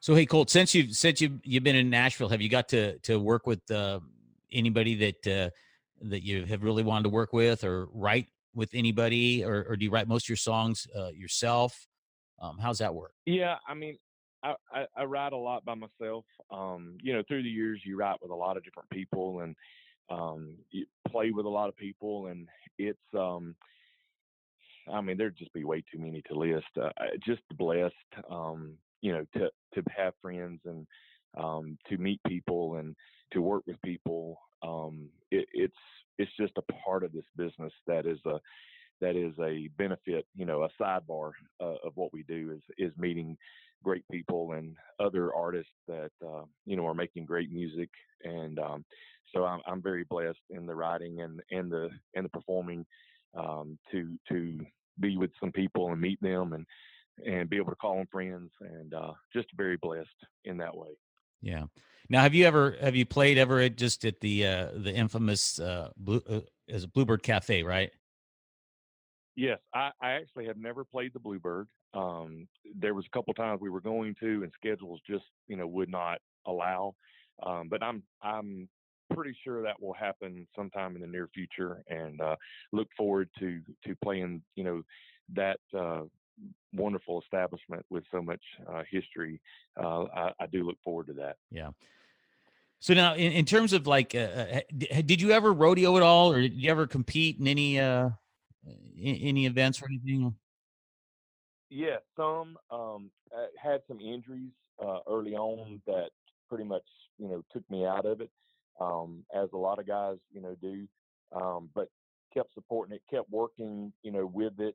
So, 0.00 0.14
hey, 0.14 0.26
Colt, 0.26 0.50
since 0.50 0.74
you've 0.74 0.96
since 0.96 1.20
you've 1.20 1.40
you've 1.44 1.64
been 1.64 1.76
in 1.76 1.90
Nashville, 1.90 2.28
have 2.28 2.40
you 2.40 2.48
got 2.48 2.68
to 2.68 2.98
to 3.00 3.18
work 3.18 3.46
with 3.46 3.68
uh, 3.70 4.00
anybody 4.52 4.94
that 4.94 5.26
uh, 5.26 5.50
that 6.02 6.24
you 6.24 6.44
have 6.44 6.62
really 6.62 6.82
wanted 6.82 7.04
to 7.04 7.08
work 7.10 7.32
with, 7.32 7.64
or 7.64 7.88
write 7.92 8.26
with 8.54 8.70
anybody, 8.74 9.44
or, 9.44 9.64
or 9.68 9.76
do 9.76 9.84
you 9.84 9.90
write 9.90 10.08
most 10.08 10.24
of 10.24 10.28
your 10.30 10.36
songs 10.36 10.86
uh, 10.96 11.08
yourself? 11.08 11.86
Um, 12.40 12.58
how's 12.58 12.78
that 12.78 12.94
work? 12.94 13.12
Yeah, 13.26 13.56
I 13.66 13.74
mean, 13.74 13.98
I, 14.42 14.54
I, 14.72 14.86
I 14.96 15.04
write 15.04 15.32
a 15.32 15.36
lot 15.36 15.64
by 15.64 15.74
myself. 15.74 16.24
Um, 16.50 16.96
you 17.02 17.12
know, 17.12 17.22
through 17.26 17.42
the 17.42 17.48
years, 17.48 17.80
you 17.84 17.96
write 17.96 18.20
with 18.22 18.30
a 18.30 18.34
lot 18.34 18.56
of 18.56 18.64
different 18.64 18.90
people 18.90 19.40
and 19.40 19.56
um, 20.10 20.56
you 20.70 20.86
play 21.08 21.30
with 21.30 21.46
a 21.46 21.50
lot 21.50 21.68
of 21.68 21.76
people, 21.76 22.28
and 22.28 22.48
it's 22.78 22.98
um, 23.14 23.54
I 24.90 25.00
mean, 25.00 25.16
there'd 25.16 25.36
just 25.36 25.52
be 25.52 25.64
way 25.64 25.82
too 25.92 25.98
many 25.98 26.22
to 26.22 26.34
list. 26.34 26.66
Uh, 26.80 26.90
just 27.24 27.42
blessed, 27.56 27.94
um, 28.30 28.74
you 29.00 29.12
know, 29.12 29.26
to 29.34 29.50
to 29.74 29.82
have 29.94 30.14
friends 30.22 30.60
and 30.64 30.86
um, 31.36 31.78
to 31.88 31.98
meet 31.98 32.20
people 32.26 32.76
and 32.76 32.96
to 33.32 33.42
work 33.42 33.64
with 33.66 33.80
people. 33.82 34.40
Um, 34.62 35.10
it, 35.30 35.46
it's 35.52 35.76
it's 36.18 36.32
just 36.38 36.52
a 36.56 36.72
part 36.84 37.04
of 37.04 37.12
this 37.12 37.26
business 37.36 37.72
that 37.86 38.06
is 38.06 38.18
a 38.26 38.40
that 39.00 39.16
is 39.16 39.32
a 39.40 39.68
benefit, 39.76 40.26
you 40.34 40.44
know, 40.44 40.62
a 40.64 40.82
sidebar 40.82 41.32
uh, 41.60 41.76
of 41.84 41.92
what 41.94 42.12
we 42.12 42.22
do 42.24 42.52
is 42.54 42.62
is 42.78 42.92
meeting 42.98 43.36
great 43.82 44.04
people 44.10 44.52
and 44.52 44.76
other 44.98 45.32
artists 45.34 45.72
that 45.86 46.10
uh, 46.24 46.42
you 46.66 46.76
know 46.76 46.86
are 46.86 46.94
making 46.94 47.24
great 47.24 47.50
music, 47.52 47.90
and 48.24 48.58
um, 48.58 48.84
so 49.34 49.44
I'm 49.44 49.60
I'm 49.66 49.82
very 49.82 50.04
blessed 50.04 50.38
in 50.50 50.66
the 50.66 50.74
writing 50.74 51.20
and 51.20 51.40
and 51.50 51.70
the 51.70 51.88
and 52.14 52.24
the 52.24 52.30
performing 52.30 52.84
um, 53.34 53.78
to 53.92 54.18
to 54.28 54.58
be 55.00 55.16
with 55.16 55.30
some 55.40 55.52
people 55.52 55.90
and 55.92 56.00
meet 56.00 56.20
them 56.20 56.52
and 56.52 56.66
and 57.24 57.50
be 57.50 57.56
able 57.56 57.70
to 57.70 57.76
call 57.76 57.96
them 57.96 58.08
friends 58.10 58.50
and 58.60 58.94
uh, 58.94 59.12
just 59.32 59.48
very 59.56 59.76
blessed 59.76 60.08
in 60.44 60.56
that 60.58 60.76
way. 60.76 60.90
Yeah. 61.40 61.64
Now, 62.08 62.22
have 62.22 62.34
you 62.34 62.46
ever 62.46 62.76
have 62.80 62.96
you 62.96 63.04
played 63.04 63.38
ever 63.38 63.68
just 63.68 64.04
at 64.04 64.20
the 64.20 64.46
uh, 64.46 64.68
the 64.74 64.92
infamous 64.92 65.58
uh, 65.60 65.90
Blue 65.96 66.22
uh, 66.28 66.40
as 66.68 66.84
a 66.84 66.88
Bluebird 66.88 67.22
Cafe, 67.22 67.62
right? 67.62 67.90
Yes, 69.38 69.60
I, 69.72 69.92
I 70.02 70.10
actually 70.14 70.46
have 70.46 70.56
never 70.56 70.84
played 70.84 71.12
the 71.14 71.20
Bluebird. 71.20 71.68
Um, 71.94 72.48
there 72.76 72.92
was 72.92 73.04
a 73.06 73.16
couple 73.16 73.32
times 73.34 73.60
we 73.60 73.70
were 73.70 73.80
going 73.80 74.16
to, 74.18 74.42
and 74.42 74.50
schedules 74.52 75.00
just 75.08 75.26
you 75.46 75.56
know 75.56 75.68
would 75.68 75.88
not 75.88 76.18
allow. 76.44 76.96
Um, 77.46 77.68
but 77.70 77.80
I'm 77.80 78.02
I'm 78.20 78.68
pretty 79.14 79.36
sure 79.44 79.62
that 79.62 79.80
will 79.80 79.94
happen 79.94 80.44
sometime 80.56 80.96
in 80.96 81.02
the 81.02 81.06
near 81.06 81.28
future, 81.32 81.84
and 81.86 82.20
uh, 82.20 82.34
look 82.72 82.88
forward 82.96 83.30
to 83.38 83.60
to 83.86 83.94
playing 84.02 84.42
you 84.56 84.64
know 84.64 84.82
that 85.34 85.60
uh, 85.72 86.00
wonderful 86.72 87.22
establishment 87.22 87.86
with 87.90 88.02
so 88.10 88.20
much 88.20 88.42
uh, 88.68 88.82
history. 88.90 89.40
Uh, 89.80 90.06
I, 90.16 90.32
I, 90.40 90.46
do 90.50 90.64
look 90.64 90.78
forward 90.82 91.06
to 91.06 91.12
that. 91.12 91.36
Yeah. 91.52 91.70
So 92.80 92.92
now, 92.92 93.14
in, 93.14 93.30
in 93.30 93.44
terms 93.44 93.72
of 93.72 93.86
like, 93.86 94.16
uh, 94.16 94.18
uh 94.18 94.60
did 94.76 95.20
you 95.20 95.30
ever 95.30 95.52
rodeo 95.52 95.96
at 95.96 96.02
all, 96.02 96.32
or 96.32 96.40
did 96.40 96.54
you 96.54 96.68
ever 96.72 96.88
compete 96.88 97.38
in 97.38 97.46
any 97.46 97.78
uh, 97.78 98.10
any 99.00 99.46
events 99.46 99.82
or 99.82 99.86
anything? 99.86 100.34
Yeah, 101.70 101.96
some 102.16 102.56
um, 102.70 103.10
had 103.62 103.82
some 103.86 104.00
injuries 104.00 104.52
uh, 104.82 105.00
early 105.08 105.34
on 105.34 105.80
that 105.86 106.10
pretty 106.48 106.64
much 106.64 106.84
you 107.18 107.28
know 107.28 107.44
took 107.52 107.68
me 107.70 107.84
out 107.84 108.06
of 108.06 108.20
it, 108.20 108.30
um, 108.80 109.24
as 109.34 109.48
a 109.52 109.56
lot 109.56 109.78
of 109.78 109.86
guys 109.86 110.16
you 110.32 110.40
know 110.40 110.56
do. 110.60 110.86
Um, 111.30 111.68
but 111.74 111.88
kept 112.32 112.54
supporting 112.54 112.94
it, 112.94 113.02
kept 113.10 113.30
working 113.30 113.92
you 114.02 114.12
know 114.12 114.26
with 114.26 114.58
it, 114.58 114.74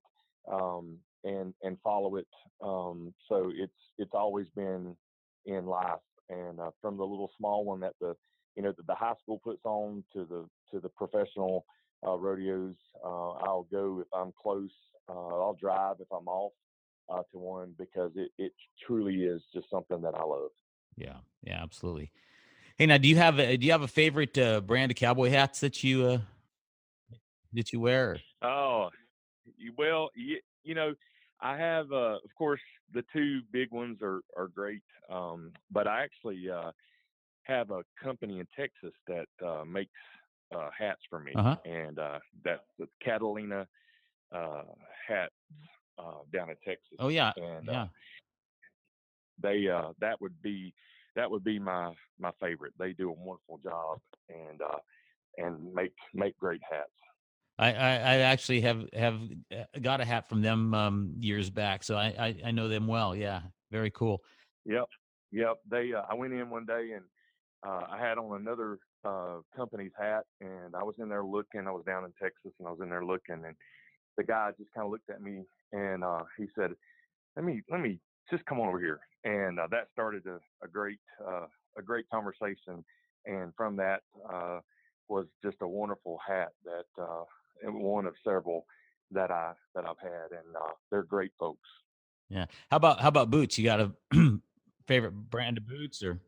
um, 0.52 0.98
and 1.24 1.54
and 1.64 1.78
follow 1.84 2.18
it. 2.18 2.28
Um, 2.62 3.14
so 3.28 3.52
it's 3.56 3.74
it's 3.98 4.14
always 4.14 4.48
been 4.56 4.96
in 5.46 5.66
life, 5.66 6.00
and 6.30 6.60
uh, 6.60 6.72
from 6.82 6.98
the 6.98 7.04
little 7.04 7.32
small 7.38 7.66
one 7.66 7.80
that 7.80 7.94
the 8.00 8.16
you 8.56 8.62
know 8.62 8.74
that 8.76 8.88
the 8.88 8.96
high 8.96 9.16
school 9.22 9.42
puts 9.44 9.66
on 9.66 10.04
to 10.14 10.26
the 10.26 10.46
to 10.72 10.80
the 10.80 10.90
professional 10.90 11.66
uh, 12.06 12.18
rodeos, 12.18 12.76
uh, 13.04 13.32
I'll 13.32 13.68
go 13.72 14.02
if 14.02 14.08
I'm 14.14 14.34
close. 14.42 14.72
Uh, 15.10 15.14
I'll 15.14 15.58
drive 15.60 15.98
if 16.00 16.08
I'm 16.12 16.28
off 16.28 16.54
uh, 17.10 17.24
to 17.32 17.38
one 17.38 17.74
because 17.78 18.12
it 18.16 18.32
it 18.38 18.54
truly 18.86 19.24
is 19.24 19.42
just 19.54 19.70
something 19.70 20.02
that 20.02 20.16
I 20.16 20.24
love. 20.24 20.52
Yeah, 20.96 21.18
yeah, 21.42 21.62
absolutely. 21.62 22.12
Hey, 22.78 22.86
now 22.86 22.98
do 22.98 23.08
you 23.08 23.18
have 23.18 23.40
a 23.40 23.58
do 23.58 23.66
you 23.66 23.72
have 23.72 23.82
a 23.82 23.88
favorite 23.88 24.38
uh, 24.38 24.62
brand 24.62 24.92
of 24.92 24.98
cowboy 24.98 25.30
hats 25.30 25.60
that 25.62 25.84
you 25.84 26.06
uh, 26.06 26.18
that 27.54 27.74
you 27.74 27.80
wear? 27.80 28.18
Oh, 28.42 28.90
well, 29.78 30.10
you, 30.16 30.40
you 30.64 30.76
know, 30.76 30.94
I 31.42 31.58
have, 31.58 31.92
uh, 31.92 32.18
of 32.24 32.36
course, 32.38 32.62
the 32.94 33.04
two 33.14 33.42
big 33.52 33.72
ones 33.72 34.00
are 34.02 34.22
are 34.38 34.48
great, 34.48 34.84
um, 35.10 35.52
but 35.72 35.88
I 35.88 36.04
actually 36.04 36.50
uh, 36.50 36.72
have 37.44 37.72
a 37.72 37.84
company 38.02 38.40
in 38.40 38.48
Texas 38.56 38.94
that 39.08 39.28
uh, 39.46 39.66
makes 39.66 39.92
uh, 40.56 40.70
hats 40.78 41.02
for 41.10 41.20
me, 41.20 41.32
uh-huh. 41.36 41.58
and 41.66 42.00
uh, 42.00 42.20
that's 42.44 42.64
the 42.80 42.88
Catalina 43.04 43.68
uh, 44.34 44.64
hats 45.08 45.34
down 46.34 46.50
in 46.50 46.56
Texas. 46.66 46.98
Oh 47.00 47.10
yeah, 47.10 47.32
and 47.38 47.68
yeah. 47.68 47.88
they 49.42 49.68
that 50.00 50.20
would 50.22 50.42
be 50.42 50.74
that 51.16 51.30
would 51.30 51.44
be 51.44 51.60
my 51.60 51.94
my 52.20 52.32
favorite. 52.42 52.74
They 52.80 52.94
do 52.94 53.10
a 53.10 53.14
wonderful 53.14 53.60
job 53.64 54.00
and 54.30 54.62
and 55.38 55.74
make 55.74 55.94
make 56.14 56.38
great 56.38 56.62
hats. 56.70 56.90
I, 57.60 57.72
I, 57.74 57.90
I 57.92 58.16
actually 58.18 58.62
have 58.62 58.86
have 58.94 59.20
uh, 59.52 59.80
got 59.82 60.02
a 60.02 60.06
hat 60.06 60.28
from 60.28 60.42
them 60.42 60.74
um, 60.74 61.14
years 61.20 61.50
back, 61.50 61.84
so 61.84 61.96
I, 61.96 62.08
I, 62.18 62.36
I 62.48 62.52
know 62.52 62.68
them 62.68 62.88
well. 62.88 63.16
Yeah, 63.16 63.42
very 63.72 63.92
cool. 63.92 64.22
Yep, 64.66 64.86
yep. 65.32 65.58
They 65.70 65.94
uh, 65.94 66.02
I 66.10 66.16
went 66.16 66.34
in 66.34 66.50
one 66.50 66.66
day 66.66 66.92
and 66.96 67.06
uh, 67.66 67.86
I 67.92 68.00
had 68.00 68.18
on 68.18 68.42
another 68.42 68.80
uh, 69.06 69.38
company's 69.56 69.92
hat, 69.98 70.24
and 70.42 70.76
I 70.76 70.84
was 70.84 70.96
in 71.00 71.10
there 71.10 71.24
looking. 71.24 71.68
I 71.68 71.72
was 71.72 71.84
down 71.86 72.06
in 72.06 72.12
Texas, 72.22 72.52
and 72.60 72.68
I 72.68 72.72
was 72.72 72.80
in 72.82 72.90
there 72.90 73.06
looking, 73.06 73.44
and 73.46 73.56
the 74.18 74.24
guy 74.24 74.52
just 74.58 74.74
kind 74.74 74.86
of 74.86 74.92
looked 74.92 75.10
at 75.10 75.22
me 75.22 75.44
and 75.74 76.04
uh, 76.04 76.24
he 76.38 76.46
said, 76.56 76.72
"Let 77.36 77.46
me 77.46 77.62
let 77.70 77.82
me 77.82 78.00
just 78.32 78.46
come 78.46 78.60
on 78.60 78.70
over 78.70 78.80
here," 78.80 79.00
and 79.24 79.60
uh, 79.60 79.68
that 79.72 79.88
started 79.92 80.26
a, 80.28 80.40
a 80.64 80.68
great 80.68 81.00
a 81.78 81.82
great 81.82 82.06
conversation, 82.10 82.86
and 83.26 83.52
from 83.58 83.76
that 83.78 84.02
was 85.10 85.26
just 85.44 85.58
a 85.62 85.68
wonderful 85.68 86.20
hat 86.26 86.50
that 86.64 86.86
one 87.66 88.06
of 88.06 88.14
several 88.24 88.66
that 89.12 89.32
I 89.32 89.54
that 89.76 89.86
I've 89.86 90.00
had, 90.00 90.32
and 90.32 90.56
uh, 90.56 90.74
they're 90.92 91.04
great 91.04 91.32
folks. 91.38 91.68
Yeah. 92.30 92.46
How 92.70 92.78
about 92.78 93.02
how 93.02 93.10
about 93.10 93.30
boots? 93.30 93.58
You 93.58 93.66
got 93.66 93.82
a 93.82 93.92
favorite 94.88 95.12
brand 95.12 95.58
of 95.58 95.68
boots 95.68 96.04
or? 96.04 96.20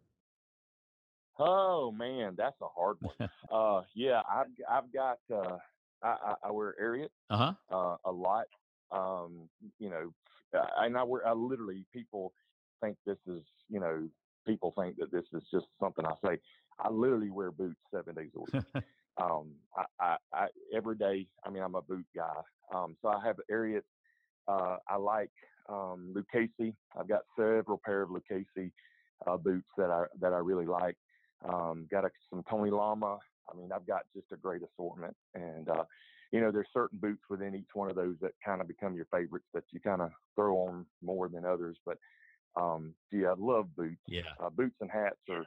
Oh 1.37 1.91
man, 1.91 2.35
that's 2.37 2.59
a 2.61 2.67
hard 2.67 2.97
one. 3.01 3.29
uh, 3.51 3.81
yeah, 3.93 4.21
I've 4.31 4.47
I've 4.69 4.93
got 4.93 5.17
uh, 5.33 5.57
I, 6.03 6.35
I 6.43 6.51
wear 6.51 6.75
Ariat 6.81 7.09
uh-huh. 7.29 7.53
uh, 7.71 7.95
a 8.05 8.11
lot. 8.11 8.45
Um, 8.91 9.49
you 9.79 9.89
know, 9.89 10.13
and 10.77 10.97
I 10.97 11.03
wear 11.03 11.27
I 11.27 11.33
literally 11.33 11.85
people 11.91 12.33
think 12.81 12.97
this 13.05 13.17
is 13.27 13.41
you 13.69 13.79
know 13.79 14.07
people 14.45 14.73
think 14.79 14.97
that 14.97 15.11
this 15.11 15.25
is 15.33 15.43
just 15.51 15.65
something 15.79 16.05
I 16.05 16.13
say. 16.25 16.39
I 16.79 16.89
literally 16.89 17.29
wear 17.29 17.51
boots 17.51 17.79
seven 17.93 18.15
days 18.15 18.31
a 18.35 18.39
week. 18.39 18.65
um, 19.21 19.51
I, 19.77 19.85
I, 19.99 20.17
I, 20.33 20.47
every 20.75 20.97
day. 20.97 21.27
I 21.45 21.49
mean, 21.49 21.63
I'm 21.63 21.75
a 21.75 21.81
boot 21.81 22.05
guy, 22.15 22.33
um, 22.73 22.95
so 23.01 23.09
I 23.09 23.25
have 23.25 23.37
Ariat. 23.51 23.83
Uh, 24.47 24.77
I 24.87 24.97
like 24.97 25.31
um, 25.69 26.13
Lucchese. 26.13 26.75
I've 26.97 27.07
got 27.07 27.21
several 27.37 27.81
pair 27.83 28.03
of 28.03 28.11
Lucchese 28.11 28.71
uh, 29.25 29.37
boots 29.37 29.67
that 29.77 29.89
I 29.89 30.03
that 30.21 30.33
I 30.33 30.37
really 30.37 30.65
like. 30.65 30.95
Um, 31.47 31.88
got 31.91 32.05
a, 32.05 32.10
some 32.29 32.43
Tony 32.49 32.71
Lama. 32.71 33.19
I 33.51 33.58
mean, 33.58 33.71
I've 33.71 33.86
got 33.86 34.01
just 34.15 34.31
a 34.31 34.38
great 34.38 34.62
assortment, 34.63 35.15
and 35.36 35.69
uh, 35.69 35.84
you 36.31 36.41
know, 36.41 36.51
there's 36.51 36.67
certain 36.73 36.97
boots 36.99 37.21
within 37.29 37.55
each 37.55 37.69
one 37.73 37.89
of 37.89 37.95
those 37.95 38.15
that 38.21 38.31
kind 38.43 38.62
of 38.62 38.67
become 38.67 38.95
your 38.95 39.05
favorites 39.12 39.45
that 39.53 39.63
you 39.71 39.79
kind 39.79 40.01
of 40.01 40.10
throw 40.36 40.55
on 40.58 40.86
more 41.03 41.29
than 41.29 41.45
others. 41.45 41.77
But 41.86 41.97
um, 42.60 42.93
yeah, 43.12 43.29
I 43.29 43.36
love 43.38 43.75
boots. 43.75 44.01
Yeah, 44.08 44.21
uh, 44.39 44.49
boots 44.49 44.75
and 44.81 44.89
hats 44.89 45.19
are 45.29 45.45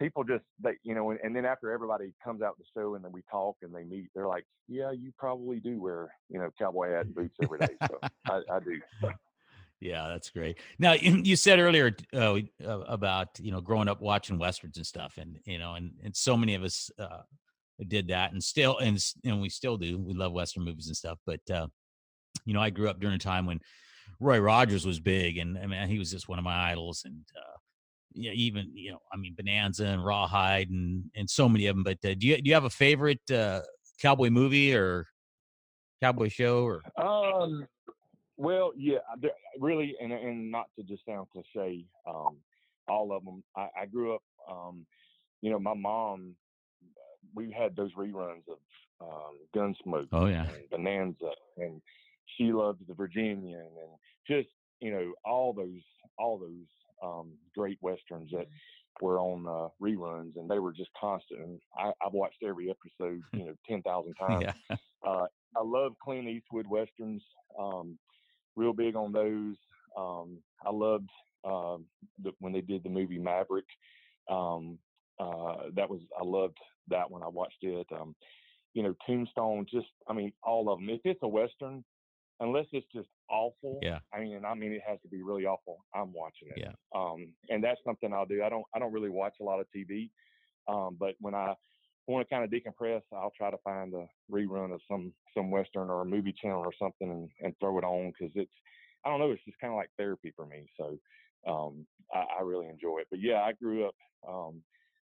people 0.00 0.24
just 0.24 0.44
they 0.60 0.72
you 0.82 0.94
know 0.94 1.12
and 1.12 1.34
then 1.34 1.44
after 1.44 1.70
everybody 1.70 2.12
comes 2.22 2.42
out 2.42 2.58
the 2.58 2.64
show 2.76 2.94
and 2.94 3.04
then 3.04 3.12
we 3.12 3.22
talk 3.30 3.56
and 3.62 3.74
they 3.74 3.84
meet 3.84 4.08
they're 4.14 4.26
like 4.26 4.44
yeah 4.68 4.90
you 4.90 5.12
probably 5.18 5.60
do 5.60 5.80
wear 5.80 6.12
you 6.28 6.38
know 6.38 6.50
cowboy 6.58 6.90
hat 6.90 7.06
and 7.06 7.14
boots 7.14 7.36
every 7.42 7.58
day 7.58 7.74
so 7.86 7.98
I, 8.26 8.40
I, 8.52 8.58
do 8.60 8.80
yeah 9.84 10.08
that's 10.08 10.30
great 10.30 10.58
now 10.78 10.92
you 10.92 11.36
said 11.36 11.58
earlier 11.58 11.94
uh, 12.16 12.40
about 12.66 13.28
you 13.38 13.52
know 13.52 13.60
growing 13.60 13.88
up 13.88 14.00
watching 14.00 14.38
westerns 14.38 14.76
and 14.78 14.86
stuff 14.86 15.18
and 15.18 15.38
you 15.44 15.58
know 15.58 15.74
and 15.74 15.92
and 16.02 16.16
so 16.16 16.36
many 16.36 16.54
of 16.54 16.64
us 16.64 16.90
uh, 16.98 17.22
did 17.88 18.08
that 18.08 18.32
and 18.32 18.42
still 18.42 18.78
and 18.78 18.98
and 19.24 19.40
we 19.40 19.48
still 19.48 19.76
do 19.76 19.98
we 19.98 20.14
love 20.14 20.32
western 20.32 20.64
movies 20.64 20.86
and 20.86 20.96
stuff 20.96 21.18
but 21.26 21.40
uh, 21.52 21.66
you 22.44 22.54
know 22.54 22.60
i 22.60 22.70
grew 22.70 22.88
up 22.88 22.98
during 22.98 23.14
a 23.14 23.18
time 23.18 23.46
when 23.46 23.60
roy 24.20 24.38
rogers 24.38 24.86
was 24.86 24.98
big 24.98 25.38
and 25.38 25.58
i 25.58 25.66
mean 25.66 25.86
he 25.88 25.98
was 25.98 26.10
just 26.10 26.28
one 26.28 26.38
of 26.38 26.44
my 26.44 26.70
idols 26.70 27.02
and 27.04 27.24
uh, 27.36 27.58
yeah, 28.14 28.30
even 28.32 28.70
you 28.74 28.92
know, 28.92 29.00
I 29.12 29.16
mean, 29.16 29.34
Bonanza 29.34 29.86
and 29.86 30.04
Rawhide 30.04 30.70
and 30.70 31.10
and 31.16 31.28
so 31.28 31.48
many 31.48 31.66
of 31.66 31.76
them. 31.76 31.82
But 31.82 31.98
uh, 32.08 32.14
do 32.14 32.28
you 32.28 32.40
do 32.40 32.48
you 32.48 32.54
have 32.54 32.64
a 32.64 32.70
favorite 32.70 33.28
uh, 33.30 33.62
cowboy 34.00 34.30
movie 34.30 34.74
or 34.74 35.06
cowboy 36.00 36.28
show 36.28 36.64
or? 36.64 36.80
Um, 36.96 37.66
well, 38.36 38.72
yeah, 38.76 38.98
really, 39.58 39.94
and 40.00 40.12
and 40.12 40.50
not 40.50 40.66
to 40.76 40.84
just 40.84 41.04
sound 41.06 41.28
cliche, 41.30 41.84
um, 42.08 42.36
all 42.88 43.12
of 43.12 43.24
them. 43.24 43.42
I, 43.56 43.68
I 43.82 43.86
grew 43.86 44.14
up, 44.14 44.22
um, 44.50 44.86
you 45.40 45.50
know, 45.50 45.58
my 45.58 45.74
mom. 45.74 46.34
We 47.34 47.50
had 47.50 47.74
those 47.74 47.92
reruns 47.94 48.44
of 48.48 48.58
um, 49.00 49.38
Gunsmoke. 49.56 50.08
Oh 50.12 50.26
yeah, 50.26 50.46
and 50.46 50.70
Bonanza, 50.70 51.30
and 51.56 51.80
she 52.36 52.52
loved 52.52 52.86
the 52.86 52.94
Virginian, 52.94 53.60
and 53.60 53.90
just 54.28 54.48
you 54.80 54.92
know 54.92 55.12
all 55.24 55.52
those 55.52 55.80
all 56.18 56.38
those 56.38 56.66
um, 57.02 57.32
great 57.54 57.78
westerns 57.80 58.30
that 58.32 58.46
were 59.00 59.18
on 59.18 59.46
uh, 59.46 59.68
reruns, 59.82 60.36
and 60.36 60.48
they 60.48 60.58
were 60.58 60.72
just 60.72 60.90
constant. 61.00 61.40
And 61.40 61.60
I, 61.76 61.92
have 62.02 62.12
watched 62.12 62.42
every 62.46 62.70
episode, 62.70 63.22
you 63.32 63.46
know, 63.46 63.54
ten 63.68 63.82
thousand 63.82 64.14
times. 64.14 64.44
Yeah. 64.70 64.76
Uh, 65.06 65.26
I 65.56 65.62
love 65.62 65.92
Clint 66.02 66.28
Eastwood 66.28 66.66
westerns. 66.66 67.22
Um, 67.58 67.98
real 68.56 68.72
big 68.72 68.96
on 68.96 69.12
those. 69.12 69.56
Um, 69.96 70.38
I 70.64 70.70
loved 70.70 71.10
uh, 71.44 71.76
the, 72.22 72.32
when 72.40 72.52
they 72.52 72.60
did 72.60 72.82
the 72.82 72.90
movie 72.90 73.18
Maverick. 73.18 73.66
Um, 74.30 74.78
uh, 75.20 75.68
that 75.74 75.88
was 75.88 76.00
I 76.18 76.24
loved 76.24 76.58
that 76.88 77.10
one. 77.10 77.22
I 77.22 77.28
watched 77.28 77.62
it. 77.62 77.86
Um, 77.92 78.14
you 78.72 78.82
know, 78.82 78.94
Tombstone, 79.06 79.66
just 79.70 79.86
I 80.08 80.12
mean, 80.12 80.32
all 80.42 80.70
of 80.70 80.80
them. 80.80 80.88
If 80.90 81.00
it's 81.04 81.20
a 81.22 81.28
western, 81.28 81.84
unless 82.40 82.66
it's 82.72 82.86
just 82.92 83.08
awful, 83.30 83.78
Yeah. 83.82 84.00
I 84.12 84.20
mean, 84.20 84.36
and 84.36 84.46
I 84.46 84.54
mean, 84.54 84.72
it 84.72 84.82
has 84.86 84.98
to 85.02 85.08
be 85.08 85.22
really 85.22 85.46
awful. 85.46 85.84
I'm 85.94 86.12
watching 86.12 86.48
it. 86.48 86.58
Yeah. 86.58 86.72
Um, 86.94 87.32
and 87.48 87.62
that's 87.62 87.80
something 87.84 88.12
I'll 88.12 88.26
do. 88.26 88.42
I 88.42 88.48
don't 88.48 88.64
I 88.74 88.78
don't 88.78 88.92
really 88.92 89.10
watch 89.10 89.34
a 89.40 89.44
lot 89.44 89.60
of 89.60 89.66
TV, 89.74 90.10
um, 90.66 90.96
but 90.98 91.14
when 91.20 91.34
I 91.34 91.54
want 92.06 92.28
to 92.28 92.34
kind 92.34 92.44
of 92.44 92.50
decompress, 92.50 93.02
I'll 93.12 93.32
try 93.36 93.50
to 93.50 93.58
find 93.64 93.94
a 93.94 94.06
rerun 94.30 94.72
of 94.72 94.80
some 94.90 95.12
some 95.36 95.50
western 95.50 95.90
or 95.90 96.02
a 96.02 96.06
movie 96.06 96.34
channel 96.40 96.60
or 96.64 96.72
something 96.78 97.10
and, 97.10 97.28
and 97.40 97.54
throw 97.60 97.78
it 97.78 97.84
on 97.84 98.12
because 98.12 98.32
it's 98.34 98.52
I 99.04 99.10
don't 99.10 99.20
know, 99.20 99.30
it's 99.30 99.44
just 99.44 99.58
kind 99.60 99.72
of 99.72 99.76
like 99.76 99.90
therapy 99.96 100.32
for 100.34 100.46
me. 100.46 100.66
So 100.78 100.98
um, 101.46 101.86
I, 102.12 102.40
I 102.40 102.42
really 102.42 102.68
enjoy 102.68 102.98
it. 103.00 103.08
But 103.10 103.20
yeah, 103.20 103.42
I 103.42 103.52
grew 103.52 103.86
up. 103.86 103.94
Um, 104.26 104.62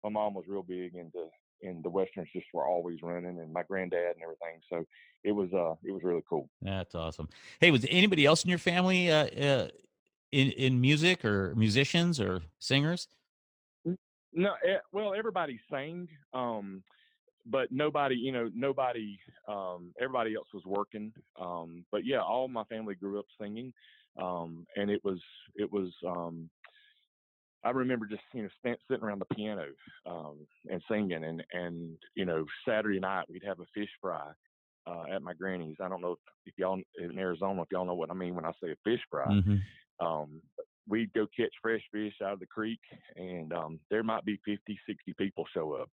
my 0.04 0.10
mom 0.10 0.34
was 0.34 0.46
real 0.48 0.64
big 0.64 0.96
into 0.96 1.28
and 1.62 1.84
the 1.84 1.90
westerns 1.90 2.30
just 2.34 2.46
were 2.54 2.68
always 2.68 3.02
running, 3.02 3.40
and 3.40 3.52
my 3.52 3.64
granddad 3.64 4.16
and 4.16 4.24
everything. 4.24 4.62
So 4.70 4.86
it 5.24 5.32
was 5.32 5.50
uh 5.54 5.76
it 5.84 5.92
was 5.92 6.04
really 6.04 6.24
cool. 6.30 6.50
That's 6.62 6.96
awesome. 6.96 7.30
Hey, 7.60 7.72
was 7.72 7.86
anybody 7.90 8.26
else 8.26 8.44
in 8.44 8.50
your 8.50 8.60
family 8.60 9.12
uh, 9.12 9.26
uh, 9.26 9.68
in 10.32 10.52
in 10.52 10.82
music 10.82 11.26
or 11.26 11.54
musicians 11.56 12.20
or 12.20 12.42
singers? 12.60 13.08
No, 14.36 14.54
eh, 14.68 14.78
well, 14.92 15.14
everybody 15.14 15.60
sang, 15.72 16.08
um, 16.34 16.84
but 17.46 17.72
nobody, 17.72 18.16
you 18.16 18.32
know, 18.32 18.50
nobody, 18.54 19.18
um, 19.48 19.94
everybody 20.00 20.36
else 20.36 20.48
was 20.54 20.66
working. 20.66 21.14
Um, 21.40 21.86
but 21.92 22.06
yeah, 22.06 22.22
all 22.22 22.48
my 22.48 22.66
family 22.66 22.96
grew 22.96 23.18
up 23.18 23.26
singing, 23.40 23.74
um, 24.22 24.68
and 24.76 24.92
it 24.92 25.02
was, 25.04 25.22
it 25.56 25.72
was, 25.72 25.94
um, 26.06 26.50
I 27.64 27.72
remember 27.72 28.06
just 28.06 28.22
you 28.34 28.44
know 28.44 28.76
sitting 28.88 29.04
around 29.04 29.20
the 29.20 29.36
piano 29.36 29.66
um, 30.06 30.46
and 30.70 30.82
singing, 30.90 31.24
and 31.24 31.44
and 31.52 31.98
you 32.14 32.26
know 32.26 32.46
Saturday 32.68 33.00
night 33.00 33.26
we'd 33.30 33.44
have 33.44 33.60
a 33.60 33.66
fish 33.74 33.90
fry 34.00 34.32
uh, 34.86 35.04
at 35.12 35.24
my 35.24 35.34
granny's. 35.34 35.78
I 35.82 35.90
don't 35.90 36.02
know 36.02 36.12
if, 36.14 36.20
if 36.46 36.54
y'all 36.58 36.80
in 37.00 37.18
Arizona 37.18 37.64
if 37.64 37.70
y'all 37.72 37.86
know 37.86 37.96
what 37.96 38.12
I 38.12 38.14
mean 38.14 38.36
when 38.36 38.46
I 38.46 38.52
say 38.62 38.72
a 38.72 38.76
fish 38.84 39.02
fry. 39.10 39.28
Mhm. 39.30 39.62
Um, 40.00 40.42
we'd 40.88 41.14
go 41.14 41.28
catch 41.36 41.54
fresh 41.62 41.82
fish 41.92 42.14
out 42.24 42.34
of 42.34 42.40
the 42.40 42.46
creek, 42.46 42.80
and 43.16 43.52
um, 43.54 43.80
there 43.90 44.04
might 44.04 44.26
be 44.26 44.40
50, 44.46 44.78
60 44.88 45.14
people 45.18 45.46
show 45.54 45.74
up, 45.74 45.90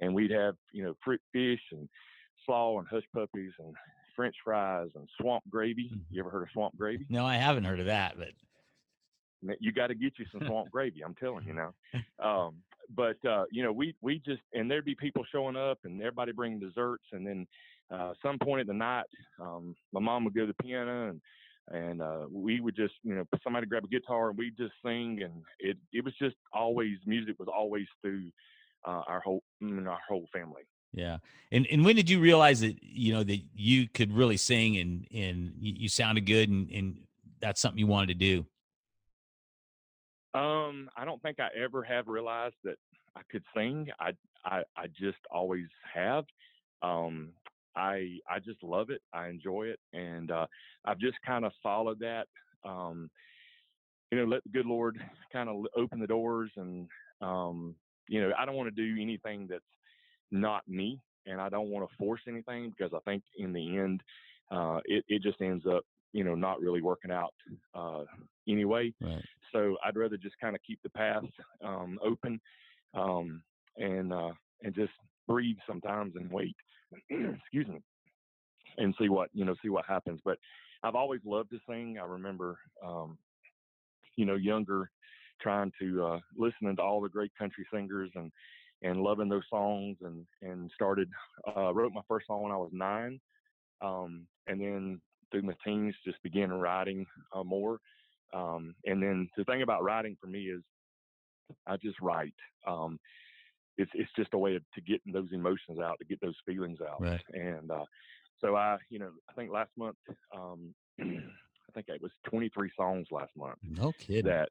and 0.00 0.14
we'd 0.14 0.30
have 0.30 0.54
you 0.72 0.84
know 0.84 0.94
fruit 1.04 1.20
fish 1.32 1.60
and 1.72 1.88
slaw 2.46 2.78
and 2.78 2.88
hush 2.88 3.04
puppies 3.14 3.52
and 3.58 3.74
French 4.16 4.34
fries 4.44 4.88
and 4.94 5.08
swamp 5.20 5.44
gravy. 5.48 5.90
Mhm. 5.92 6.00
You 6.10 6.20
ever 6.20 6.30
heard 6.30 6.42
of 6.42 6.50
swamp 6.52 6.76
gravy? 6.76 7.06
No, 7.08 7.24
I 7.24 7.36
haven't 7.36 7.64
heard 7.64 7.80
of 7.80 7.86
that, 7.86 8.16
but 8.18 8.30
you 9.60 9.72
got 9.72 9.88
to 9.88 9.94
get 9.94 10.18
you 10.18 10.26
some 10.32 10.42
swamp 10.46 10.70
gravy. 10.70 11.02
I'm 11.02 11.14
telling 11.14 11.46
you 11.46 11.54
now. 11.54 11.74
Um, 12.22 12.56
but 12.94 13.24
uh, 13.24 13.44
you 13.50 13.62
know, 13.62 13.72
we 13.72 13.94
we 14.02 14.18
just 14.18 14.42
and 14.52 14.70
there'd 14.70 14.84
be 14.84 14.94
people 14.94 15.24
showing 15.32 15.56
up 15.56 15.78
and 15.84 16.00
everybody 16.00 16.32
bringing 16.32 16.58
desserts, 16.58 17.04
and 17.12 17.26
then 17.26 17.46
uh, 17.90 18.12
some 18.22 18.38
point 18.38 18.60
in 18.60 18.66
the 18.66 18.74
night, 18.74 19.06
um, 19.40 19.74
my 19.92 20.00
mom 20.00 20.24
would 20.24 20.34
go 20.34 20.42
to 20.42 20.46
the 20.48 20.62
piano 20.62 21.08
and 21.08 21.20
and 21.70 22.02
uh, 22.02 22.26
we 22.30 22.60
would 22.60 22.76
just 22.76 22.94
you 23.02 23.14
know 23.14 23.24
somebody 23.42 23.66
grab 23.66 23.84
a 23.84 23.88
guitar 23.88 24.30
and 24.30 24.38
we'd 24.38 24.56
just 24.56 24.72
sing, 24.84 25.20
and 25.22 25.32
it 25.58 25.76
it 25.92 26.04
was 26.04 26.14
just 26.20 26.36
always 26.52 26.96
music 27.06 27.36
was 27.38 27.48
always 27.52 27.86
through 28.02 28.30
uh, 28.86 29.02
our 29.06 29.20
whole 29.20 29.42
mm, 29.62 29.86
our 29.88 29.98
whole 30.08 30.26
family. 30.32 30.62
yeah. 30.92 31.18
And 31.52 31.66
and 31.70 31.84
when 31.84 31.96
did 31.96 32.10
you 32.10 32.20
realize 32.20 32.60
that 32.60 32.76
you 32.82 33.12
know 33.12 33.22
that 33.22 33.40
you 33.54 33.88
could 33.88 34.12
really 34.12 34.36
sing 34.36 34.76
and 34.78 35.06
and 35.12 35.52
you, 35.58 35.74
you 35.76 35.88
sounded 35.88 36.26
good 36.26 36.48
and 36.48 36.70
and 36.70 36.98
that's 37.40 37.60
something 37.60 37.78
you 37.78 37.86
wanted 37.86 38.08
to 38.08 38.14
do? 38.14 38.46
Um, 40.32 40.88
I 40.96 41.04
don't 41.04 41.20
think 41.22 41.40
I 41.40 41.48
ever 41.60 41.82
have 41.82 42.06
realized 42.06 42.54
that 42.64 42.76
I 43.16 43.22
could 43.30 43.42
sing. 43.56 43.88
I 43.98 44.12
I, 44.44 44.62
I 44.76 44.86
just 44.88 45.18
always 45.30 45.66
have. 45.92 46.24
Um, 46.82 47.30
I 47.76 48.18
I 48.28 48.38
just 48.38 48.62
love 48.62 48.90
it. 48.90 49.02
I 49.12 49.28
enjoy 49.28 49.68
it, 49.68 49.80
and 49.92 50.30
uh, 50.30 50.46
I've 50.84 50.98
just 50.98 51.18
kind 51.26 51.44
of 51.44 51.52
followed 51.62 52.00
that. 52.00 52.26
Um, 52.64 53.10
you 54.10 54.18
know, 54.18 54.24
let 54.24 54.42
the 54.44 54.50
good 54.50 54.66
Lord 54.66 54.98
kind 55.32 55.48
of 55.48 55.64
open 55.76 56.00
the 56.00 56.06
doors, 56.06 56.50
and 56.56 56.88
um, 57.20 57.76
you 58.08 58.20
know, 58.20 58.32
I 58.38 58.44
don't 58.44 58.56
want 58.56 58.74
to 58.74 58.94
do 58.94 59.00
anything 59.00 59.46
that's 59.48 59.64
not 60.30 60.66
me, 60.68 61.00
and 61.26 61.40
I 61.40 61.48
don't 61.48 61.70
want 61.70 61.88
to 61.88 61.96
force 61.96 62.22
anything 62.28 62.70
because 62.70 62.92
I 62.94 63.00
think 63.08 63.22
in 63.38 63.52
the 63.52 63.78
end, 63.78 64.02
uh, 64.50 64.80
it 64.84 65.04
it 65.08 65.22
just 65.22 65.40
ends 65.40 65.64
up, 65.66 65.84
you 66.12 66.24
know, 66.24 66.34
not 66.34 66.60
really 66.60 66.82
working 66.82 67.10
out 67.12 67.34
uh, 67.74 68.04
anyway. 68.48 68.92
Right. 69.00 69.24
So 69.52 69.76
I'd 69.84 69.96
rather 69.96 70.16
just 70.16 70.38
kind 70.40 70.54
of 70.54 70.62
keep 70.66 70.80
the 70.82 70.90
path 70.90 71.24
um, 71.64 71.98
open 72.04 72.40
um, 72.94 73.42
and 73.76 74.12
uh, 74.12 74.32
and 74.62 74.74
just 74.74 74.92
breathe 75.26 75.58
sometimes 75.66 76.14
and 76.16 76.30
wait. 76.30 76.56
Excuse 77.10 77.68
me, 77.68 77.80
and 78.78 78.94
see 79.00 79.08
what 79.08 79.30
you 79.32 79.44
know, 79.44 79.54
see 79.62 79.68
what 79.68 79.86
happens. 79.86 80.20
But 80.24 80.38
I've 80.82 80.94
always 80.94 81.20
loved 81.24 81.50
to 81.50 81.58
sing. 81.68 81.98
I 82.00 82.06
remember, 82.06 82.58
um, 82.84 83.18
you 84.16 84.24
know, 84.24 84.36
younger, 84.36 84.90
trying 85.40 85.72
to 85.80 86.04
uh, 86.04 86.20
listening 86.36 86.76
to 86.76 86.82
all 86.82 87.00
the 87.00 87.08
great 87.08 87.32
country 87.38 87.66
singers 87.72 88.10
and 88.14 88.32
and 88.82 89.02
loving 89.02 89.28
those 89.28 89.44
songs 89.50 89.98
and 90.02 90.26
and 90.42 90.70
started 90.74 91.08
uh, 91.56 91.72
wrote 91.72 91.92
my 91.92 92.02
first 92.08 92.26
song 92.26 92.42
when 92.42 92.52
I 92.52 92.56
was 92.56 92.70
nine, 92.72 93.20
um, 93.82 94.26
and 94.46 94.60
then 94.60 95.00
through 95.30 95.42
my 95.42 95.54
teens 95.64 95.94
just 96.04 96.22
began 96.22 96.50
writing 96.50 97.06
uh, 97.32 97.44
more. 97.44 97.78
Um, 98.32 98.74
and 98.84 99.02
then 99.02 99.28
the 99.36 99.44
thing 99.44 99.62
about 99.62 99.82
writing 99.82 100.16
for 100.20 100.26
me 100.28 100.44
is 100.44 100.62
I 101.66 101.76
just 101.76 102.00
write. 102.00 102.34
Um, 102.66 102.98
it's 103.80 103.90
it's 103.94 104.10
just 104.16 104.34
a 104.34 104.38
way 104.38 104.56
of, 104.56 104.62
to 104.74 104.80
get 104.80 105.00
those 105.12 105.28
emotions 105.32 105.78
out, 105.82 105.98
to 105.98 106.04
get 106.04 106.20
those 106.20 106.36
feelings 106.46 106.78
out. 106.80 107.00
Right. 107.00 107.20
And 107.32 107.70
uh, 107.70 107.84
so 108.40 108.56
I, 108.56 108.78
you 108.88 108.98
know, 108.98 109.10
I 109.28 109.32
think 109.34 109.50
last 109.50 109.70
month, 109.76 109.96
um, 110.36 110.74
I 111.00 111.72
think 111.74 111.86
it 111.88 112.02
was 112.02 112.12
23 112.28 112.70
songs 112.76 113.06
last 113.10 113.30
month 113.36 113.58
No 113.62 113.92
kidding. 113.92 114.26
that 114.26 114.48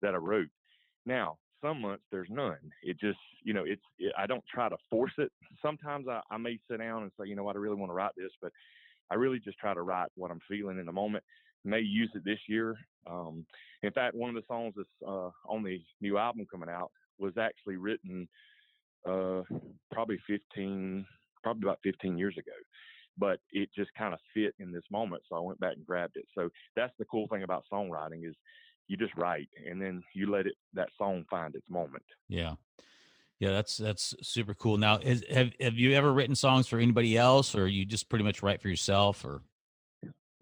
that 0.00 0.14
I 0.14 0.18
wrote. 0.18 0.48
Now, 1.06 1.38
some 1.62 1.80
months 1.80 2.04
there's 2.10 2.28
none. 2.30 2.58
It 2.82 2.98
just, 2.98 3.18
you 3.44 3.54
know, 3.54 3.64
it's 3.64 3.82
it, 3.98 4.12
I 4.18 4.26
don't 4.26 4.44
try 4.52 4.68
to 4.68 4.76
force 4.90 5.12
it. 5.18 5.30
Sometimes 5.60 6.06
I, 6.08 6.20
I 6.30 6.38
may 6.38 6.58
sit 6.70 6.78
down 6.78 7.02
and 7.02 7.12
say, 7.18 7.28
you 7.28 7.36
know 7.36 7.44
what, 7.44 7.56
I 7.56 7.60
really 7.60 7.76
want 7.76 7.90
to 7.90 7.94
write 7.94 8.12
this, 8.16 8.32
but 8.40 8.52
I 9.10 9.14
really 9.14 9.38
just 9.38 9.58
try 9.58 9.74
to 9.74 9.82
write 9.82 10.08
what 10.16 10.30
I'm 10.30 10.40
feeling 10.48 10.78
in 10.78 10.86
the 10.86 10.92
moment. 10.92 11.24
May 11.64 11.80
use 11.80 12.10
it 12.14 12.24
this 12.24 12.40
year. 12.48 12.76
Um, 13.06 13.46
in 13.82 13.92
fact, 13.92 14.16
one 14.16 14.30
of 14.30 14.34
the 14.34 14.42
songs 14.48 14.74
that's 14.76 14.88
uh, 15.06 15.30
on 15.46 15.62
the 15.62 15.80
new 16.00 16.18
album 16.18 16.46
coming 16.50 16.68
out 16.68 16.90
was 17.22 17.38
actually 17.38 17.76
written 17.76 18.28
uh, 19.06 19.42
probably 19.90 20.18
15, 20.26 21.06
probably 21.42 21.68
about 21.68 21.78
15 21.82 22.18
years 22.18 22.36
ago. 22.36 22.52
But 23.16 23.40
it 23.50 23.68
just 23.76 23.90
kind 23.96 24.14
of 24.14 24.20
fit 24.34 24.54
in 24.58 24.72
this 24.72 24.84
moment, 24.90 25.22
so 25.28 25.36
I 25.36 25.40
went 25.40 25.60
back 25.60 25.76
and 25.76 25.86
grabbed 25.86 26.16
it. 26.16 26.24
So 26.36 26.48
that's 26.76 26.94
the 26.98 27.04
cool 27.06 27.28
thing 27.28 27.42
about 27.42 27.64
songwriting 27.72 28.26
is 28.26 28.34
you 28.88 28.96
just 28.96 29.14
write 29.16 29.48
and 29.68 29.80
then 29.80 30.02
you 30.14 30.30
let 30.30 30.46
it 30.46 30.54
that 30.74 30.88
song 30.98 31.24
find 31.30 31.54
its 31.54 31.68
moment. 31.70 32.04
Yeah. 32.28 32.54
Yeah, 33.38 33.50
that's 33.50 33.76
that's 33.76 34.14
super 34.22 34.54
cool. 34.54 34.76
Now, 34.78 34.98
is, 34.98 35.24
have 35.28 35.50
have 35.58 35.74
you 35.74 35.94
ever 35.94 36.12
written 36.12 36.36
songs 36.36 36.68
for 36.68 36.78
anybody 36.78 37.18
else, 37.18 37.56
or 37.56 37.66
you 37.66 37.84
just 37.84 38.08
pretty 38.08 38.24
much 38.24 38.40
write 38.40 38.62
for 38.62 38.68
yourself? 38.68 39.24
Or 39.24 39.42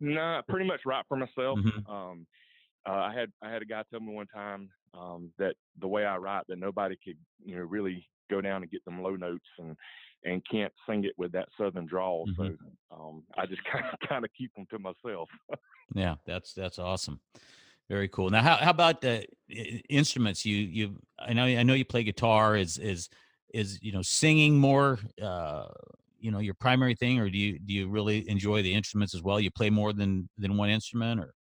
No, 0.01 0.21
I 0.21 0.43
pretty 0.47 0.67
much 0.67 0.83
write 0.85 1.07
for 1.09 1.17
myself. 1.17 1.59
Mhm. 1.59 1.89
Um, 1.89 2.27
uh, 2.87 2.93
I 2.93 3.15
had 3.15 3.33
I 3.43 3.51
had 3.51 3.63
a 3.63 3.65
guy 3.65 3.85
tell 3.91 4.01
me 4.01 4.13
one 4.13 4.27
time 4.27 4.69
um, 4.99 5.31
that 5.39 5.55
the 5.79 5.89
way 5.89 6.05
I 6.05 6.17
write, 6.17 6.45
that 6.49 6.59
nobody 6.59 6.97
could 7.05 7.19
you 7.45 7.57
know 7.57 7.63
really 7.63 8.07
go 8.31 8.41
down 8.41 8.63
and 8.63 8.71
get 8.71 8.85
them 8.85 9.03
low 9.03 9.17
notes 9.17 9.47
and 9.59 9.77
and 10.25 10.43
can't 10.51 10.73
sing 10.89 11.05
it 11.05 11.13
with 11.17 11.33
that 11.33 11.49
southern 11.59 11.87
drawl. 11.87 12.27
Mhm. 12.29 12.37
So 12.37 12.97
um, 12.97 13.23
I 13.37 13.47
just 13.47 13.63
kind 13.73 13.85
of 13.93 14.09
kind 14.09 14.25
of 14.25 14.31
keep 14.37 14.55
them 14.55 14.67
to 14.71 14.79
myself. 14.79 15.29
yeah, 15.95 16.17
that's 16.27 16.53
that's 16.55 16.79
awesome. 16.79 17.21
Very 17.89 18.09
cool. 18.09 18.31
Now, 18.31 18.43
how 18.43 18.57
how 18.57 18.71
about 18.71 19.01
the 19.01 19.27
instruments? 19.89 20.45
You 20.45 20.57
you 20.57 20.97
I 21.19 21.33
know 21.33 21.45
I 21.45 21.63
know 21.63 21.75
you 21.75 21.85
play 21.85 22.05
guitar. 22.05 22.57
Is 22.57 22.79
is 22.79 23.09
is 23.53 23.79
you 23.83 23.93
know 23.93 24.03
singing 24.03 24.59
more? 24.59 24.99
Uh, 25.21 25.67
you 26.21 26.31
know 26.31 26.39
your 26.39 26.55
primary 26.55 26.95
thing, 26.95 27.19
or 27.19 27.29
do 27.29 27.39
you 27.39 27.59
do 27.59 27.73
you 27.75 27.89
really 27.89 28.29
enjoy 28.29 28.63
the 28.63 28.73
instruments 28.73 29.15
as 29.15 29.23
well? 29.23 29.41
You 29.41 29.51
play 29.51 29.71
more 29.71 29.93
than 29.93 30.29
than 30.39 30.57
one 30.57 30.71
instrument, 30.71 31.21
or 31.21 31.35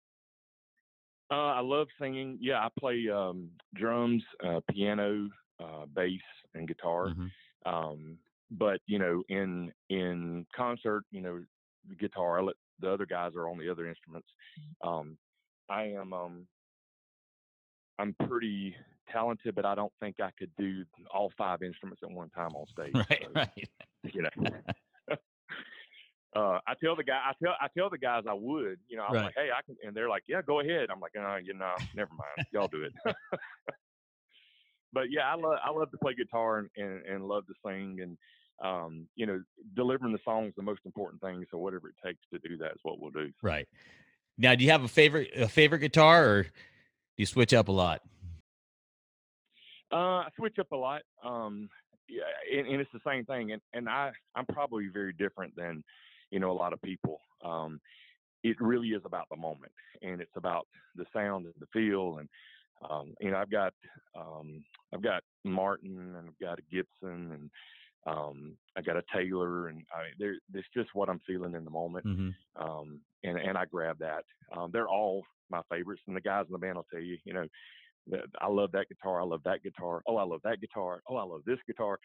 Uh, 1.32 1.36
I 1.36 1.60
love 1.60 1.88
singing. 2.00 2.38
Yeah, 2.42 2.60
I 2.60 2.70
play 2.80 3.08
um, 3.10 3.52
drums, 3.76 4.24
uh, 4.44 4.62
piano, 4.70 5.30
uh, 5.60 5.86
bass, 5.86 6.22
and 6.56 6.68
guitar. 6.68 7.10
Mhm. 7.10 7.32
Um, 7.66 8.20
but 8.52 8.82
you 8.88 8.98
know, 8.98 9.24
in 9.30 9.72
in 9.90 10.46
concert, 10.56 11.04
you 11.12 11.22
know, 11.22 11.44
the 11.88 11.96
guitar. 11.96 12.40
I 12.40 12.42
let 12.42 12.56
the 12.80 12.92
other 12.92 13.06
guys 13.06 13.36
are 13.36 13.48
on 13.48 13.58
the 13.58 13.70
other 13.70 13.88
instruments. 13.88 14.28
Um, 14.82 15.18
I 15.70 15.84
am. 15.84 16.14
Um, 16.14 16.48
I'm 18.00 18.16
pretty 18.28 18.76
talented, 19.12 19.56
but 19.56 19.66
I 19.66 19.76
don't 19.76 19.94
think 20.00 20.20
I 20.20 20.32
could 20.32 20.52
do 20.58 20.86
all 21.14 21.32
five 21.38 21.62
instruments 21.62 22.02
at 22.02 22.10
one 22.10 22.30
time 22.30 22.56
on 22.56 22.66
stage. 22.68 22.94
right, 22.96 23.20
so, 23.22 23.32
right. 23.36 23.70
You 24.14 24.24
know. 24.24 24.30
Uh, 26.36 26.60
I 26.68 26.74
tell 26.84 26.96
the 26.96 27.04
guy, 27.04 27.20
I 27.26 27.34
tell, 27.44 27.56
I 27.60 27.68
tell 27.76 27.90
the 27.90 27.98
guys 27.98 28.24
I 28.30 28.34
would, 28.34 28.80
you 28.88 28.98
know, 28.98 29.04
I'm 29.04 29.14
Right. 29.16 29.26
like, 29.26 29.36
hey, 29.36 29.50
I 29.56 29.62
can, 29.66 29.76
and 29.84 29.96
they're 29.96 30.10
like, 30.10 30.24
yeah, 30.28 30.42
go 30.44 30.60
ahead. 30.60 30.90
I'm 30.92 31.00
like, 31.00 31.14
no, 31.16 31.38
you 31.38 31.54
know, 31.56 31.74
never 31.96 32.12
mind, 32.12 32.48
y'all 32.54 32.68
do 32.68 32.84
it. 32.84 32.94
but 34.94 35.10
yeah, 35.10 35.32
I 35.32 35.36
love, 35.36 35.58
I 35.64 35.72
love 35.72 35.90
to 35.92 35.98
play 35.98 36.14
guitar 36.14 36.60
and, 36.60 36.70
and, 36.78 37.06
and 37.06 37.28
love 37.28 37.46
to 37.48 37.54
sing, 37.66 38.00
and 38.02 38.18
um, 38.64 39.08
you 39.16 39.26
know, 39.26 39.42
delivering 39.76 40.12
the 40.12 40.20
song 40.26 40.46
is 40.48 40.54
the 40.58 40.62
most 40.64 40.82
important 40.86 41.22
thing. 41.22 41.46
So 41.50 41.58
whatever 41.58 41.90
it 41.90 41.96
takes 42.06 42.20
to 42.34 42.40
do 42.48 42.58
that 42.58 42.72
is 42.74 42.80
what 42.84 43.00
we'll 43.00 43.10
do. 43.12 43.32
Right. 43.42 43.68
Now, 44.38 44.54
do 44.54 44.64
you 44.66 44.72
have 44.72 44.84
a 44.84 44.88
favorite 44.90 45.32
a 45.36 45.48
favorite 45.48 45.80
guitar, 45.80 46.26
or 46.26 46.44
do 46.44 46.50
you 47.18 47.26
switch 47.26 47.54
up 47.54 47.70
a 47.70 47.72
lot? 47.72 48.02
Uh, 49.92 49.96
I 50.26 50.28
switch 50.38 50.60
up 50.60 50.72
a 50.72 50.76
lot. 50.76 51.02
Um, 51.24 51.70
yeah, 52.08 52.24
and, 52.60 52.68
and 52.68 52.82
it's 52.82 52.92
the 52.94 53.00
same 53.06 53.26
thing. 53.26 53.52
And 53.54 53.62
and 53.74 53.88
I 53.90 54.12
I'm 54.36 54.46
probably 54.46 54.88
very 54.92 55.14
different 55.14 55.56
than 55.56 55.84
you 56.32 56.40
know 56.40 56.52
a 56.52 56.54
lot 56.54 56.74
of 56.74 56.82
people. 56.82 57.22
Um, 57.44 57.80
it 58.44 58.56
really 58.60 58.90
is 58.90 59.02
about 59.06 59.28
the 59.30 59.36
moment, 59.36 59.72
and 60.02 60.22
it's 60.22 60.36
about 60.36 60.68
the 60.96 61.06
sound 61.14 61.46
and 61.46 61.54
the 61.60 61.68
feel. 61.74 62.20
And 62.20 62.30
um, 62.90 63.14
you 63.20 63.32
know, 63.32 63.38
I've 63.38 63.52
got 63.52 63.74
um, 64.18 64.64
I've 64.94 65.04
got 65.04 65.24
Martin 65.44 65.98
and 65.98 66.28
I've 66.28 66.40
got 66.40 66.60
a 66.60 66.64
Gibson 66.72 67.32
and 67.32 67.50
um, 68.08 68.58
I 68.78 68.82
got 68.82 68.98
a 68.98 69.04
Taylor, 69.14 69.68
and 69.68 69.84
I 69.94 70.04
mean, 70.04 70.14
there, 70.18 70.36
it's 70.54 70.68
just 70.74 70.90
what 70.94 71.10
I'm 71.10 71.20
feeling 71.28 71.54
in 71.54 71.66
the 71.66 71.72
moment. 71.72 72.06
Mm-hmm. 72.06 72.64
Um, 72.64 73.02
and 73.24 73.38
and 73.38 73.58
I 73.58 73.66
grab 73.66 73.98
that. 74.00 74.24
Um, 74.56 74.70
they're 74.72 74.88
all 74.88 75.24
my 75.50 75.62
favorites, 75.70 76.02
and 76.08 76.16
the 76.16 76.22
guys 76.22 76.46
in 76.48 76.54
the 76.54 76.60
band 76.60 76.78
will 76.78 76.88
tell 76.92 77.02
you, 77.02 77.18
you 77.26 77.34
know, 77.34 77.46
that 78.08 78.22
I 78.40 78.48
love 78.48 78.72
that 78.72 78.88
guitar. 78.88 79.22
I 79.22 79.26
love 79.26 79.42
that 79.46 79.64
guitar. 79.64 80.02
Oh, 80.08 80.18
I 80.18 80.24
love 80.24 80.42
that 80.44 80.62
guitar. 80.62 81.02
Oh, 81.10 81.18
I 81.18 81.24
love 81.24 81.42
this 81.46 81.60
guitar. 81.68 82.00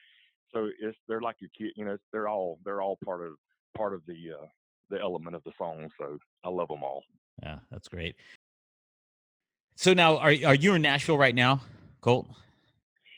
So 0.53 0.69
it's 0.81 0.97
they're 1.09 1.21
like 1.21 1.37
your 1.41 1.51
kid. 1.57 1.73
You 1.77 1.85
know, 1.85 1.97
they're 2.13 2.29
all 2.29 2.59
they're 2.65 2.83
all 2.83 2.99
part 3.05 3.25
of 3.25 3.35
part 3.77 3.95
of 3.95 4.03
the 4.07 4.33
uh, 4.41 4.47
the 4.91 5.01
element 5.01 5.37
of 5.37 5.43
the 5.45 5.53
song. 5.59 5.89
So 5.99 6.19
I 6.45 6.49
love 6.49 6.69
them 6.69 6.83
all. 6.83 7.03
Yeah, 7.43 7.59
that's 7.71 7.89
great. 7.89 8.17
So 9.77 9.93
now, 9.93 10.19
are 10.19 10.35
are 10.47 10.55
you 10.55 10.75
in 10.75 10.83
Nashville 10.83 11.19
right 11.19 11.35
now, 11.35 11.61
Kolt? 12.01 12.29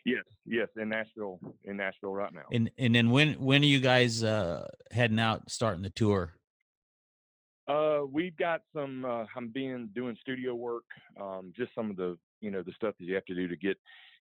Yes, 0.05 0.25
yes, 0.47 0.69
in 0.77 0.89
Nashville, 0.89 1.41
in 1.65 1.77
Nashville 1.77 2.13
right 2.13 2.33
now. 2.33 2.45
And 2.53 2.71
and 2.79 2.95
then 2.95 3.11
when 3.11 3.35
when 3.35 3.63
are 3.63 3.67
you 3.67 3.81
guys 3.81 4.23
uh, 4.23 4.69
heading 4.91 5.19
out, 5.19 5.51
starting 5.51 5.83
the 5.83 5.91
tour? 5.91 6.33
Uh, 7.69 8.03
we've 8.11 8.37
got 8.37 8.63
some. 8.75 9.05
Uh, 9.05 9.25
I'm 9.37 9.49
being 9.49 9.91
doing 9.95 10.17
studio 10.21 10.55
work. 10.55 10.85
Um, 11.21 11.53
just 11.57 11.75
some 11.75 11.91
of 11.91 11.97
the 11.97 12.17
you 12.41 12.51
know 12.51 12.63
the 12.63 12.73
stuff 12.73 12.95
that 12.99 13.05
you 13.05 13.15
have 13.17 13.25
to 13.27 13.35
do 13.35 13.49
to 13.49 13.57
get 13.57 13.77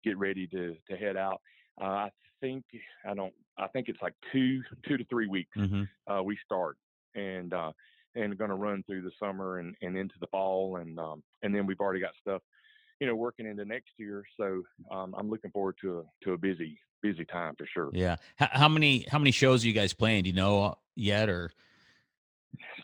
get 0.05 0.17
ready 0.17 0.47
to 0.49 0.77
to 0.89 0.97
head 0.97 1.17
out. 1.17 1.41
Uh, 1.81 1.85
I 1.85 2.11
think 2.41 2.65
I 3.09 3.15
don't. 3.15 3.33
I 3.59 3.69
think 3.69 3.89
it's 3.89 4.01
like 4.03 4.15
two 4.33 4.63
two 4.87 4.97
to 4.97 5.05
three 5.05 5.27
weeks. 5.27 5.57
Mm-hmm. 5.57 5.83
Uh, 6.13 6.23
we 6.23 6.39
start 6.45 6.77
and 7.15 7.53
uh, 7.53 7.73
and 8.15 8.37
going 8.37 8.51
to 8.51 8.57
run 8.57 8.83
through 8.85 9.03
the 9.03 9.13
summer 9.21 9.59
and, 9.59 9.75
and 9.83 9.97
into 9.97 10.15
the 10.21 10.27
fall 10.29 10.77
and 10.77 10.99
um, 10.99 11.23
and 11.43 11.55
then 11.55 11.67
we've 11.67 11.81
already 11.81 12.01
got 12.01 12.13
stuff 12.21 12.43
you 13.01 13.07
know 13.07 13.15
working 13.15 13.47
into 13.47 13.65
next 13.65 13.91
year. 13.97 14.25
So 14.37 14.63
um, 14.91 15.15
I'm 15.17 15.31
looking 15.31 15.51
forward 15.51 15.77
to 15.83 16.01
a 16.01 16.25
to 16.25 16.33
a 16.33 16.39
busy 16.39 16.79
busy 17.03 17.25
time 17.25 17.55
for 17.57 17.67
sure. 17.67 17.91
Yeah. 17.93 18.17
H- 18.41 18.49
how 18.53 18.69
many 18.69 19.07
how 19.11 19.19
many 19.19 19.33
shows 19.33 19.65
are 19.65 19.67
you 19.67 19.73
guys 19.73 19.93
playing? 19.93 20.25
Do 20.25 20.31
you 20.31 20.37
know 20.37 20.79
yet 20.95 21.29
or? 21.29 21.51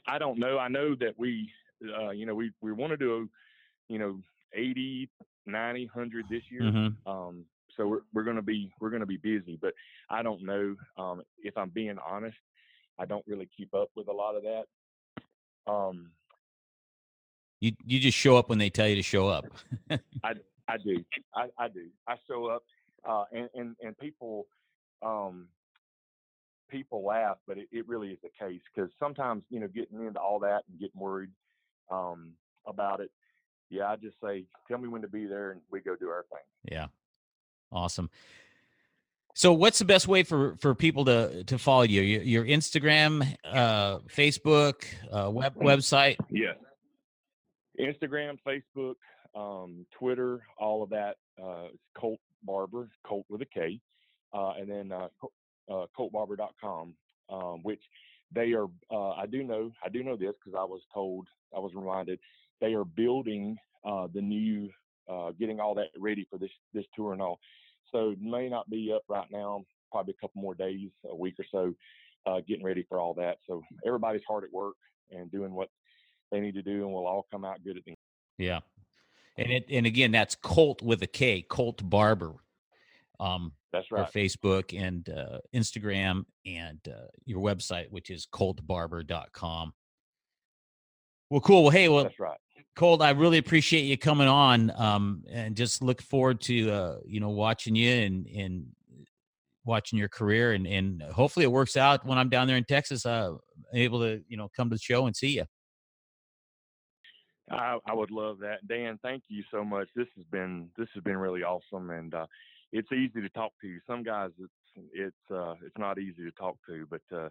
I 0.06 0.18
don't 0.18 0.38
know. 0.38 0.58
I 0.58 0.68
know 0.68 0.94
that 0.96 1.14
we, 1.18 1.50
uh, 1.98 2.10
you 2.10 2.26
know, 2.26 2.34
we, 2.34 2.50
we 2.60 2.72
want 2.72 2.90
to 2.90 2.96
do, 2.96 3.28
you 3.88 3.98
know, 3.98 4.20
80, 4.54 5.08
90, 5.46 5.90
100 5.92 6.24
this 6.30 6.42
year. 6.50 6.62
Mm-hmm. 6.62 7.10
Um, 7.10 7.44
so 7.78 7.86
we're, 7.86 8.00
we're 8.12 8.24
going 8.24 8.36
to 8.36 8.42
be, 8.42 8.70
we're 8.80 8.90
going 8.90 9.00
to 9.00 9.06
be 9.06 9.16
busy, 9.16 9.56
but 9.60 9.72
I 10.10 10.22
don't 10.22 10.42
know. 10.42 10.74
Um, 10.98 11.22
if 11.42 11.56
I'm 11.56 11.70
being 11.70 11.96
honest, 12.06 12.36
I 12.98 13.06
don't 13.06 13.24
really 13.26 13.48
keep 13.56 13.74
up 13.74 13.88
with 13.96 14.08
a 14.08 14.12
lot 14.12 14.34
of 14.34 14.42
that. 14.42 14.64
Um, 15.72 16.10
You 17.60 17.72
you 17.84 18.00
just 18.00 18.18
show 18.18 18.36
up 18.36 18.48
when 18.48 18.58
they 18.58 18.70
tell 18.70 18.88
you 18.88 18.96
to 18.96 19.02
show 19.02 19.28
up. 19.28 19.46
I, 19.90 20.34
I 20.68 20.76
do. 20.84 21.04
I, 21.34 21.46
I 21.58 21.68
do. 21.68 21.86
I 22.06 22.16
show 22.28 22.46
up, 22.46 22.62
uh, 23.08 23.24
and, 23.32 23.48
and, 23.54 23.76
and 23.82 23.96
people, 23.98 24.46
um, 25.02 25.48
people 26.68 27.04
laugh, 27.04 27.38
but 27.46 27.58
it, 27.58 27.68
it 27.72 27.88
really 27.88 28.08
is 28.08 28.18
the 28.22 28.30
case 28.38 28.60
because 28.74 28.90
sometimes, 28.98 29.42
you 29.50 29.60
know, 29.60 29.68
getting 29.68 30.04
into 30.04 30.20
all 30.20 30.40
that 30.40 30.62
and 30.68 30.78
getting 30.78 31.00
worried, 31.00 31.30
um, 31.90 32.32
about 32.66 33.00
it. 33.00 33.10
Yeah. 33.70 33.86
I 33.88 33.96
just 33.96 34.16
say, 34.22 34.44
tell 34.68 34.78
me 34.78 34.88
when 34.88 35.02
to 35.02 35.08
be 35.08 35.26
there 35.26 35.52
and 35.52 35.60
we 35.70 35.80
go 35.80 35.96
do 35.96 36.08
our 36.08 36.24
thing. 36.30 36.72
yeah. 36.72 36.86
Awesome. 37.72 38.10
So 39.34 39.52
what's 39.52 39.78
the 39.78 39.84
best 39.84 40.08
way 40.08 40.24
for 40.24 40.56
for 40.56 40.74
people 40.74 41.04
to 41.04 41.44
to 41.44 41.58
follow 41.58 41.82
you? 41.82 42.02
Your, 42.02 42.22
your 42.22 42.44
Instagram, 42.44 43.36
uh, 43.44 43.98
Facebook, 44.08 44.84
uh, 45.12 45.30
web 45.30 45.54
website. 45.56 46.16
Yes. 46.30 46.56
Instagram, 47.80 48.38
Facebook, 48.46 48.96
um, 49.36 49.86
Twitter, 49.96 50.40
all 50.58 50.82
of 50.82 50.90
that. 50.90 51.16
Uh, 51.40 51.68
Kolt 51.96 52.18
Barber, 52.42 52.88
Kolt 53.06 53.26
with 53.28 53.42
a 53.42 53.46
K, 53.46 53.80
uh, 54.32 54.54
and 54.58 54.68
then 54.68 54.90
uh, 54.90 55.08
uh, 55.70 55.86
KoltBarber.com, 55.96 56.94
um, 57.30 57.60
which 57.62 57.82
they 58.34 58.52
are. 58.52 58.66
Uh, 58.90 59.10
I 59.10 59.26
do 59.26 59.42
know. 59.42 59.70
I 59.84 59.88
do 59.88 60.02
know 60.02 60.16
this 60.16 60.34
because 60.42 60.58
I 60.58 60.64
was 60.64 60.80
told. 60.92 61.28
I 61.56 61.60
was 61.60 61.72
reminded 61.74 62.18
they 62.60 62.74
are 62.74 62.84
building 62.84 63.56
uh, 63.84 64.08
the 64.12 64.20
new, 64.20 64.70
uh, 65.08 65.32
getting 65.38 65.60
all 65.60 65.74
that 65.74 65.88
ready 65.98 66.26
for 66.30 66.38
this 66.38 66.50
this 66.74 66.84
tour 66.94 67.12
and 67.12 67.22
all. 67.22 67.38
So 67.92 68.14
may 68.20 68.48
not 68.48 68.68
be 68.68 68.92
up 68.94 69.02
right 69.08 69.28
now. 69.30 69.64
Probably 69.90 70.14
a 70.18 70.20
couple 70.20 70.42
more 70.42 70.54
days, 70.54 70.90
a 71.08 71.16
week 71.16 71.34
or 71.38 71.46
so, 71.50 71.74
uh, 72.30 72.40
getting 72.46 72.64
ready 72.64 72.84
for 72.88 73.00
all 73.00 73.14
that. 73.14 73.38
So 73.46 73.62
everybody's 73.86 74.22
hard 74.28 74.44
at 74.44 74.52
work 74.52 74.76
and 75.10 75.30
doing 75.32 75.54
what 75.54 75.70
they 76.30 76.40
need 76.40 76.54
to 76.54 76.62
do, 76.62 76.84
and 76.84 76.92
we'll 76.92 77.06
all 77.06 77.26
come 77.30 77.44
out 77.44 77.64
good 77.64 77.78
at 77.78 77.84
the 77.84 77.92
end. 77.92 77.96
Yeah. 78.36 78.60
And 79.38 79.50
it 79.52 79.66
and 79.70 79.86
again, 79.86 80.10
that's 80.10 80.34
Kolt 80.34 80.82
with 80.82 81.02
a 81.02 81.06
K, 81.06 81.42
Kolt 81.42 81.88
Barber. 81.88 82.34
Um, 83.20 83.52
That's 83.72 83.90
right. 83.90 84.10
Facebook 84.12 84.78
and 84.80 85.08
uh, 85.08 85.38
Instagram 85.54 86.24
and 86.46 86.78
uh, 86.88 87.08
your 87.24 87.40
website, 87.40 87.90
which 87.90 88.10
is 88.10 88.26
koltbarber.com. 88.32 89.72
Well, 91.30 91.40
cool. 91.40 91.64
Well, 91.64 91.70
hey, 91.70 91.88
well, 91.88 92.04
That's 92.04 92.20
right. 92.20 92.38
Kolt, 92.78 93.02
I 93.02 93.10
really 93.10 93.38
appreciate 93.38 93.80
you 93.80 93.98
coming 93.98 94.28
on, 94.28 94.70
um, 94.76 95.24
and 95.28 95.56
just 95.56 95.82
look 95.82 96.00
forward 96.00 96.40
to 96.42 96.70
uh, 96.70 96.96
you 97.04 97.18
know 97.18 97.30
watching 97.30 97.74
you 97.74 97.90
and 97.90 98.28
and 98.28 98.66
watching 99.64 99.98
your 99.98 100.08
career, 100.08 100.52
and 100.52 100.64
and 100.64 101.02
hopefully 101.02 101.42
it 101.42 101.50
works 101.50 101.76
out 101.76 102.06
when 102.06 102.18
I'm 102.18 102.28
down 102.28 102.46
there 102.46 102.56
in 102.56 102.62
Texas. 102.62 103.04
Uh, 103.04 103.32
able 103.74 103.98
to 104.02 104.22
you 104.28 104.36
know 104.36 104.48
come 104.56 104.70
to 104.70 104.76
the 104.76 104.80
show 104.80 105.06
and 105.06 105.16
see 105.16 105.30
you. 105.30 105.44
I, 107.50 107.78
I 107.84 107.94
would 107.94 108.12
love 108.12 108.38
that, 108.42 108.64
Dan. 108.68 108.96
Thank 109.02 109.24
you 109.26 109.42
so 109.50 109.64
much. 109.64 109.88
This 109.96 110.06
has 110.14 110.24
been 110.30 110.68
this 110.78 110.88
has 110.94 111.02
been 111.02 111.16
really 111.16 111.42
awesome, 111.42 111.90
and 111.90 112.14
uh, 112.14 112.26
it's 112.72 112.92
easy 112.92 113.20
to 113.20 113.28
talk 113.30 113.50
to. 113.60 113.66
You. 113.66 113.80
Some 113.88 114.04
guys, 114.04 114.30
it's 114.38 114.86
it's 114.94 115.30
uh, 115.34 115.54
it's 115.66 115.78
not 115.78 115.98
easy 115.98 116.22
to 116.22 116.30
talk 116.38 116.56
to, 116.68 116.86
but 116.88 117.02
uh, 117.12 117.28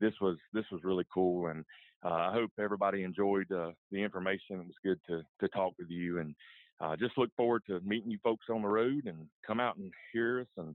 this 0.00 0.14
was 0.20 0.36
this 0.52 0.64
was 0.70 0.82
really 0.84 1.06
cool, 1.12 1.48
and 1.48 1.64
uh, 2.04 2.14
I 2.14 2.32
hope 2.32 2.50
everybody 2.58 3.02
enjoyed 3.02 3.50
uh, 3.52 3.70
the 3.90 4.02
information. 4.02 4.60
It 4.60 4.66
was 4.66 4.76
good 4.84 5.00
to 5.08 5.22
to 5.40 5.48
talk 5.48 5.74
with 5.78 5.90
you, 5.90 6.18
and 6.18 6.34
uh, 6.80 6.96
just 6.96 7.18
look 7.18 7.30
forward 7.36 7.62
to 7.68 7.80
meeting 7.80 8.10
you 8.10 8.18
folks 8.22 8.46
on 8.50 8.62
the 8.62 8.68
road 8.68 9.06
and 9.06 9.26
come 9.46 9.60
out 9.60 9.76
and 9.76 9.92
hear 10.12 10.40
us, 10.40 10.46
and 10.56 10.74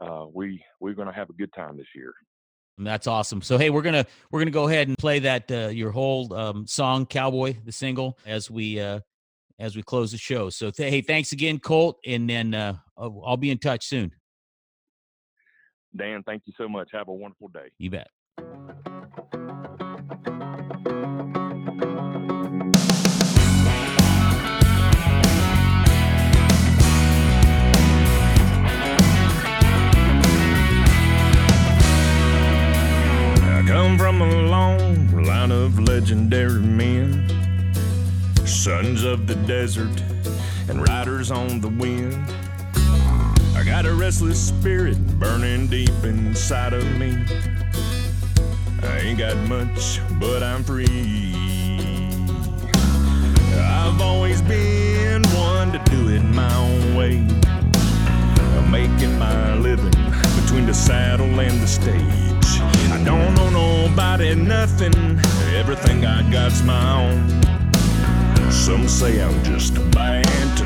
uh, 0.00 0.26
we 0.32 0.62
we're 0.80 0.94
going 0.94 1.08
to 1.08 1.14
have 1.14 1.30
a 1.30 1.34
good 1.34 1.52
time 1.54 1.76
this 1.76 1.86
year. 1.94 2.12
That's 2.78 3.06
awesome. 3.06 3.40
So 3.40 3.56
hey, 3.56 3.70
we're 3.70 3.82
gonna 3.82 4.04
we're 4.30 4.40
gonna 4.40 4.50
go 4.50 4.68
ahead 4.68 4.88
and 4.88 4.98
play 4.98 5.20
that 5.20 5.50
uh, 5.50 5.68
your 5.68 5.90
whole 5.90 6.32
um, 6.34 6.66
song 6.66 7.06
"Cowboy" 7.06 7.56
the 7.64 7.72
single 7.72 8.18
as 8.26 8.50
we 8.50 8.78
uh, 8.78 9.00
as 9.58 9.76
we 9.76 9.82
close 9.82 10.12
the 10.12 10.18
show. 10.18 10.50
So 10.50 10.70
th- 10.70 10.90
hey, 10.90 11.00
thanks 11.00 11.32
again, 11.32 11.58
Kolt, 11.58 11.98
and 12.04 12.28
then 12.28 12.52
uh, 12.52 12.76
I'll, 12.98 13.22
I'll 13.24 13.36
be 13.38 13.50
in 13.50 13.58
touch 13.58 13.86
soon. 13.86 14.12
Dan, 15.96 16.22
thank 16.26 16.42
you 16.44 16.52
so 16.58 16.68
much. 16.68 16.90
Have 16.92 17.08
a 17.08 17.14
wonderful 17.14 17.48
day. 17.48 17.70
You 17.78 17.88
bet. 17.88 18.08
Legendary 36.06 36.60
men, 36.60 37.28
sons 38.44 39.02
of 39.02 39.26
the 39.26 39.34
desert 39.46 40.00
and 40.68 40.80
riders 40.80 41.32
on 41.32 41.60
the 41.60 41.68
wind. 41.68 42.14
I 43.56 43.64
got 43.64 43.86
a 43.86 43.92
restless 43.92 44.40
spirit 44.40 45.04
burning 45.18 45.66
deep 45.66 46.04
inside 46.04 46.74
of 46.74 46.84
me. 46.96 47.65
I 48.82 48.98
ain't 48.98 49.18
got 49.18 49.36
much, 49.48 50.00
but 50.20 50.42
I'm 50.42 50.62
free. 50.62 51.32
I've 53.54 54.00
always 54.00 54.42
been 54.42 55.22
one 55.28 55.72
to 55.72 55.78
do 55.90 56.08
it 56.08 56.22
my 56.22 56.54
own 56.56 56.94
way. 56.94 57.18
I'm 58.56 58.70
making 58.70 59.18
my 59.18 59.54
living 59.56 59.94
between 60.42 60.66
the 60.66 60.74
saddle 60.74 61.40
and 61.40 61.60
the 61.60 61.66
stage. 61.66 62.60
I 62.92 63.02
don't 63.04 63.38
owe 63.38 63.50
nobody 63.50 64.34
nothing, 64.34 65.18
everything 65.54 66.04
I 66.04 66.30
got's 66.30 66.62
my 66.62 67.02
own. 67.02 67.46
Some 68.50 68.88
say 68.88 69.22
I'm 69.22 69.42
just 69.42 69.74
bad 69.92 70.58
to 70.58 70.65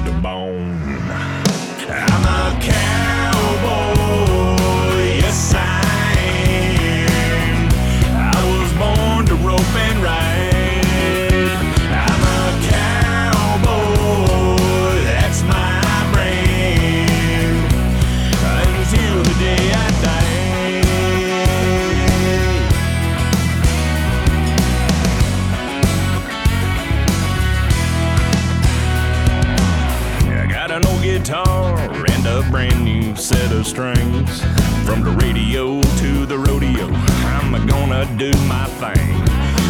brand 32.50 32.84
new 32.84 33.14
set 33.14 33.52
of 33.52 33.66
strings. 33.66 34.40
From 34.84 35.02
the 35.04 35.16
radio 35.22 35.80
to 35.80 36.26
the 36.26 36.36
rodeo, 36.36 36.86
I'm 36.86 37.66
gonna 37.66 38.04
do 38.16 38.30
my 38.46 38.66
thing. 38.80 39.14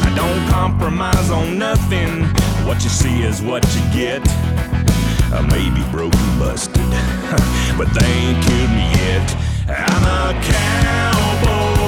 I 0.02 0.12
don't 0.16 0.48
compromise 0.48 1.30
on 1.30 1.58
nothing. 1.58 2.24
What 2.66 2.82
you 2.82 2.88
see 2.90 3.22
is 3.22 3.42
what 3.42 3.64
you 3.74 3.82
get. 3.92 4.22
I 5.32 5.46
may 5.50 5.68
be 5.70 5.88
broken, 5.90 6.38
busted, 6.38 6.74
but 7.78 7.88
they 7.94 8.06
ain't 8.06 8.44
killed 8.44 8.70
me 8.70 8.86
yet. 8.96 9.36
I'm 9.68 10.04
a 10.04 10.42
cowboy. 10.42 11.79